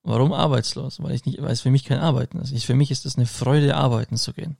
Warum 0.04 0.32
arbeitslos? 0.32 1.04
Weil 1.04 1.13
ich 1.13 1.26
nicht, 1.26 1.41
weil 1.41 1.52
es 1.52 1.62
für 1.62 1.72
mich 1.72 1.84
kein 1.84 2.00
Arbeiten 2.00 2.39
ist. 2.39 2.54
Ich, 2.54 2.65
für 2.65 2.76
mich 2.76 2.91
ist 2.91 3.06
es 3.06 3.17
eine 3.17 3.26
Freude, 3.26 3.76
arbeiten 3.76 4.15
zu 4.15 4.32
gehen. 4.32 4.56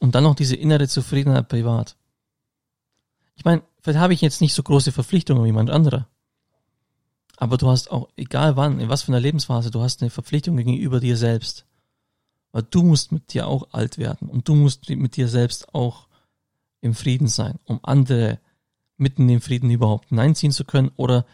Und 0.00 0.16
dann 0.16 0.24
noch 0.24 0.34
diese 0.34 0.56
innere 0.56 0.88
Zufriedenheit 0.88 1.48
privat. 1.48 1.96
Ich 3.36 3.44
meine, 3.44 3.62
vielleicht 3.82 4.00
habe 4.00 4.14
ich 4.14 4.20
jetzt 4.20 4.40
nicht 4.40 4.54
so 4.54 4.62
große 4.62 4.92
Verpflichtungen 4.92 5.44
wie 5.44 5.52
manch 5.52 5.70
anderer. 5.70 6.08
Aber 7.36 7.56
du 7.56 7.68
hast 7.68 7.90
auch, 7.90 8.08
egal 8.16 8.56
wann, 8.56 8.80
in 8.80 8.88
was 8.88 9.02
für 9.02 9.12
einer 9.12 9.20
Lebensphase, 9.20 9.70
du 9.70 9.80
hast 9.80 10.02
eine 10.02 10.10
Verpflichtung 10.10 10.56
gegenüber 10.56 11.00
dir 11.00 11.16
selbst. 11.16 11.66
Weil 12.52 12.64
du 12.64 12.82
musst 12.82 13.12
mit 13.12 13.32
dir 13.32 13.46
auch 13.46 13.72
alt 13.72 13.96
werden 13.96 14.28
und 14.28 14.46
du 14.48 14.54
musst 14.54 14.88
mit 14.90 15.16
dir 15.16 15.28
selbst 15.28 15.74
auch 15.74 16.08
im 16.80 16.94
Frieden 16.94 17.28
sein, 17.28 17.58
um 17.64 17.80
andere 17.82 18.40
mitten 18.96 19.22
in 19.22 19.28
den 19.28 19.40
Frieden 19.40 19.70
überhaupt 19.70 20.10
hineinziehen 20.10 20.52
zu 20.52 20.64
können 20.64 20.90
oder 20.96 21.24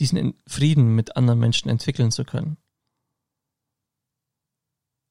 diesen 0.00 0.34
Frieden 0.46 0.94
mit 0.94 1.16
anderen 1.16 1.38
Menschen 1.38 1.70
entwickeln 1.70 2.10
zu 2.10 2.24
können. 2.24 2.56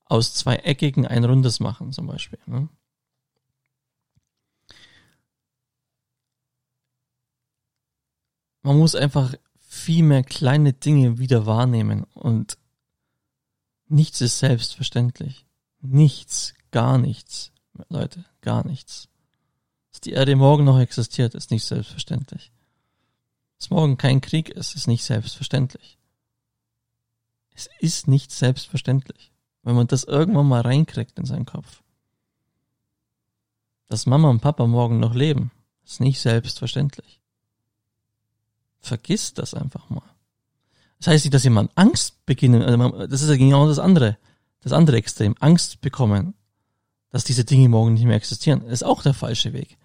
Aus 0.06 0.34
zwei 0.34 0.58
eckigen 0.58 1.08
ein 1.08 1.24
rundes 1.24 1.60
machen 1.60 1.92
zum 1.92 2.06
Beispiel. 2.06 2.40
Ne? 2.46 2.70
Man 8.64 8.78
muss 8.78 8.96
einfach 8.96 9.34
viel 9.60 10.04
mehr 10.04 10.24
kleine 10.24 10.72
Dinge 10.72 11.20
wieder 11.20 11.46
wahrnehmen 11.46 12.06
und 12.14 12.58
nichts 13.88 14.22
ist 14.22 14.40
selbstverständlich. 14.40 15.46
Nichts, 15.82 16.54
gar 16.72 16.98
nichts, 16.98 17.52
Leute, 17.90 18.24
gar 18.42 18.66
nichts. 18.66 19.10
Dass 19.92 20.00
die 20.00 20.14
Erde 20.14 20.36
morgen 20.38 20.64
noch 20.64 20.80
existiert, 20.80 21.36
ist 21.36 21.52
nicht 21.52 21.66
selbstverständlich. 21.66 22.54
Dass 23.60 23.70
morgen 23.70 23.98
kein 23.98 24.22
Krieg 24.22 24.50
ist, 24.50 24.76
ist 24.76 24.88
nicht 24.88 25.04
selbstverständlich. 25.04 25.98
Es 27.54 27.70
ist 27.80 28.08
nicht 28.08 28.32
selbstverständlich, 28.32 29.34
wenn 29.62 29.76
man 29.76 29.88
das 29.88 30.06
irgendwann 30.06 30.48
mal 30.48 30.62
reinkriegt 30.62 31.20
in 31.20 31.26
seinen 31.26 31.46
Kopf. 31.46 31.84
Dass 33.88 34.06
Mama 34.06 34.30
und 34.30 34.42
Papa 34.42 34.66
morgen 34.66 35.00
noch 35.00 35.14
leben, 35.14 35.52
ist 35.84 36.00
nicht 36.00 36.20
selbstverständlich. 36.22 37.23
Vergiss 38.84 39.34
das 39.34 39.54
einfach 39.54 39.90
mal. 39.90 40.04
Das 41.00 41.08
heißt 41.08 41.24
nicht, 41.24 41.34
dass 41.34 41.46
jemand 41.46 41.72
Angst 41.76 42.26
beginnen, 42.26 42.62
also 42.62 43.08
das 43.08 43.22
ist 43.22 43.30
ja 43.30 43.38
genau 43.38 43.68
das 43.68 43.80
andere, 43.80 44.18
das 44.62 44.74
andere 44.74 44.98
Extrem, 44.98 45.36
Angst 45.40 45.80
bekommen, 45.82 46.34
dass 47.10 47.24
diese 47.24 47.46
Dinge 47.46 47.70
morgen 47.70 47.94
nicht 47.94 48.04
mehr 48.04 48.18
existieren, 48.18 48.62
ist 48.64 48.84
auch 48.84 49.02
der 49.02 49.14
falsche 49.14 49.54
Weg. 49.54 49.78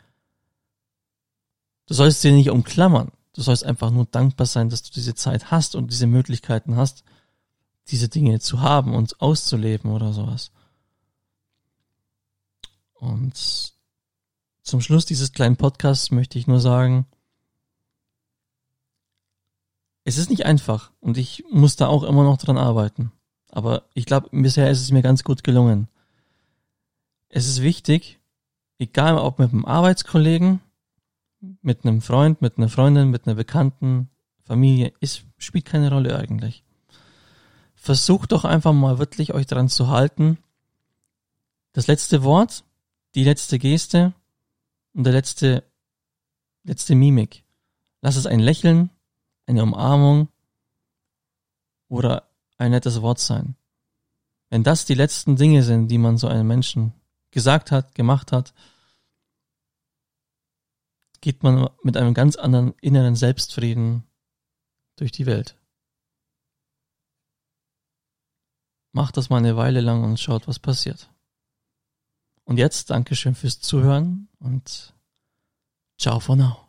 Du 1.87 1.95
sollst 1.95 2.21
sie 2.21 2.33
nicht 2.33 2.51
umklammern. 2.51 3.13
Du 3.35 3.43
sollst 3.43 3.65
einfach 3.65 3.91
nur 3.93 4.07
dankbar 4.07 4.47
sein, 4.47 4.69
dass 4.69 4.83
du 4.83 4.91
diese 4.91 5.15
Zeit 5.15 5.53
hast 5.53 5.77
und 5.77 5.93
diese 5.93 6.09
Möglichkeiten 6.09 6.77
hast, 6.77 7.05
diese 7.89 8.09
Dinge 8.09 8.41
zu 8.41 8.61
haben 8.61 8.95
und 8.95 9.21
auszuleben 9.21 9.93
oder 9.93 10.13
sowas. 10.13 10.51
Und 12.95 13.73
zum 14.63 14.81
Schluss 14.81 15.07
dieses 15.07 15.33
kleinen 15.33 15.57
Podcasts 15.57 16.11
möchte 16.11 16.39
ich 16.39 16.49
nur 16.49 16.59
sagen, 16.59 17.07
es 20.09 20.17
ist 20.17 20.31
nicht 20.31 20.47
einfach 20.47 20.91
und 21.01 21.19
ich 21.19 21.45
muss 21.51 21.77
da 21.77 21.87
auch 21.87 22.03
immer 22.03 22.25
noch 22.25 22.39
dran 22.39 22.57
arbeiten. 22.57 23.13
Aber 23.51 23.85
ich 23.93 24.07
glaube, 24.07 24.31
bisher 24.33 24.71
ist 24.71 24.81
es 24.81 24.91
mir 24.91 25.03
ganz 25.03 25.23
gut 25.23 25.45
gelungen. 25.45 25.87
Es 27.29 27.47
ist 27.47 27.61
wichtig, 27.61 28.19
egal 28.79 29.19
ob 29.19 29.39
mit 29.39 29.53
einem 29.53 29.67
Arbeitskollegen, 29.67 30.61
mit 31.61 31.85
einem 31.85 32.01
Freund, 32.01 32.41
mit 32.41 32.57
einer 32.57 32.71
Freundin, 32.71 33.11
mit 33.11 33.27
einer 33.27 33.35
Bekannten, 33.35 34.09
Familie, 34.45 34.95
es 35.01 35.25
spielt 35.37 35.67
keine 35.67 35.91
Rolle 35.91 36.19
eigentlich. 36.19 36.65
Versucht 37.75 38.33
doch 38.33 38.47
einfach 38.47 38.73
mal 38.73 38.99
wirklich 38.99 39.35
euch 39.35 39.47
dran 39.47 39.69
zu 39.69 39.89
halten. 39.89 40.39
Das 41.75 41.87
letzte 41.87 42.23
Wort, 42.23 42.65
die 43.15 43.25
letzte 43.25 43.59
Geste 43.59 44.15
und 44.95 45.05
der 45.05 45.13
letzte, 45.13 45.65
letzte 46.65 46.95
Mimik. 46.95 47.45
Lass 48.01 48.17
es 48.17 48.25
ein 48.25 48.41
Lächeln, 48.41 48.89
eine 49.49 49.63
Umarmung 49.63 50.29
oder 51.89 52.29
ein 52.59 52.71
nettes 52.71 53.01
Wort 53.03 53.19
sein. 53.19 53.57
Wenn 54.51 54.63
das 54.63 54.85
die 54.85 54.95
letzten 54.95 55.37
Dinge 55.37 55.63
sind, 55.63 55.89
die 55.89 55.99
man 55.99 56.19
so 56.19 56.29
einem 56.29 56.47
Menschen 56.47 56.93
gesagt 57.31 57.71
hat, 57.71 57.95
gemacht 57.95 58.33
hat, 58.33 58.55
geht 61.21 61.43
man 61.43 61.69
mit 61.83 61.97
einem 61.97 62.15
ganz 62.15 62.37
anderen 62.37 62.75
inneren 62.81 63.17
Selbstfrieden 63.17 64.05
durch 64.97 65.13
die 65.13 65.27
Welt. 65.27 65.57
Macht 68.93 69.17
das 69.17 69.29
mal 69.29 69.39
eine 69.39 69.57
Weile 69.57 69.81
lang 69.81 70.05
und 70.05 70.19
schaut, 70.19 70.49
was 70.49 70.59
passiert. 70.59 71.11
Und 72.45 72.59
jetzt 72.59 72.91
Dankeschön 72.91 73.35
fürs 73.35 73.61
Zuhören 73.61 74.29
und 74.39 74.95
ciao 75.99 76.21
for 76.21 76.37
now. 76.37 76.68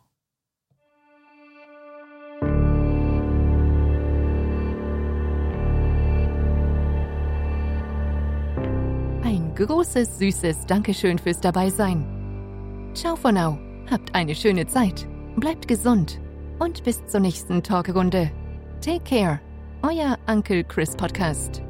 Großes, 9.66 10.18
süßes 10.18 10.66
Dankeschön 10.66 11.18
fürs 11.18 11.40
Dabeisein. 11.40 12.04
Ciao 12.94 13.16
for 13.16 13.32
now. 13.32 13.58
Habt 13.90 14.14
eine 14.14 14.34
schöne 14.34 14.66
Zeit. 14.66 15.06
Bleibt 15.36 15.68
gesund. 15.68 16.20
Und 16.58 16.84
bis 16.84 17.04
zur 17.06 17.20
nächsten 17.20 17.62
Talkrunde. 17.62 18.30
Take 18.80 19.00
care. 19.04 19.40
Euer 19.82 20.18
Uncle 20.26 20.64
Chris 20.64 20.94
Podcast. 20.94 21.62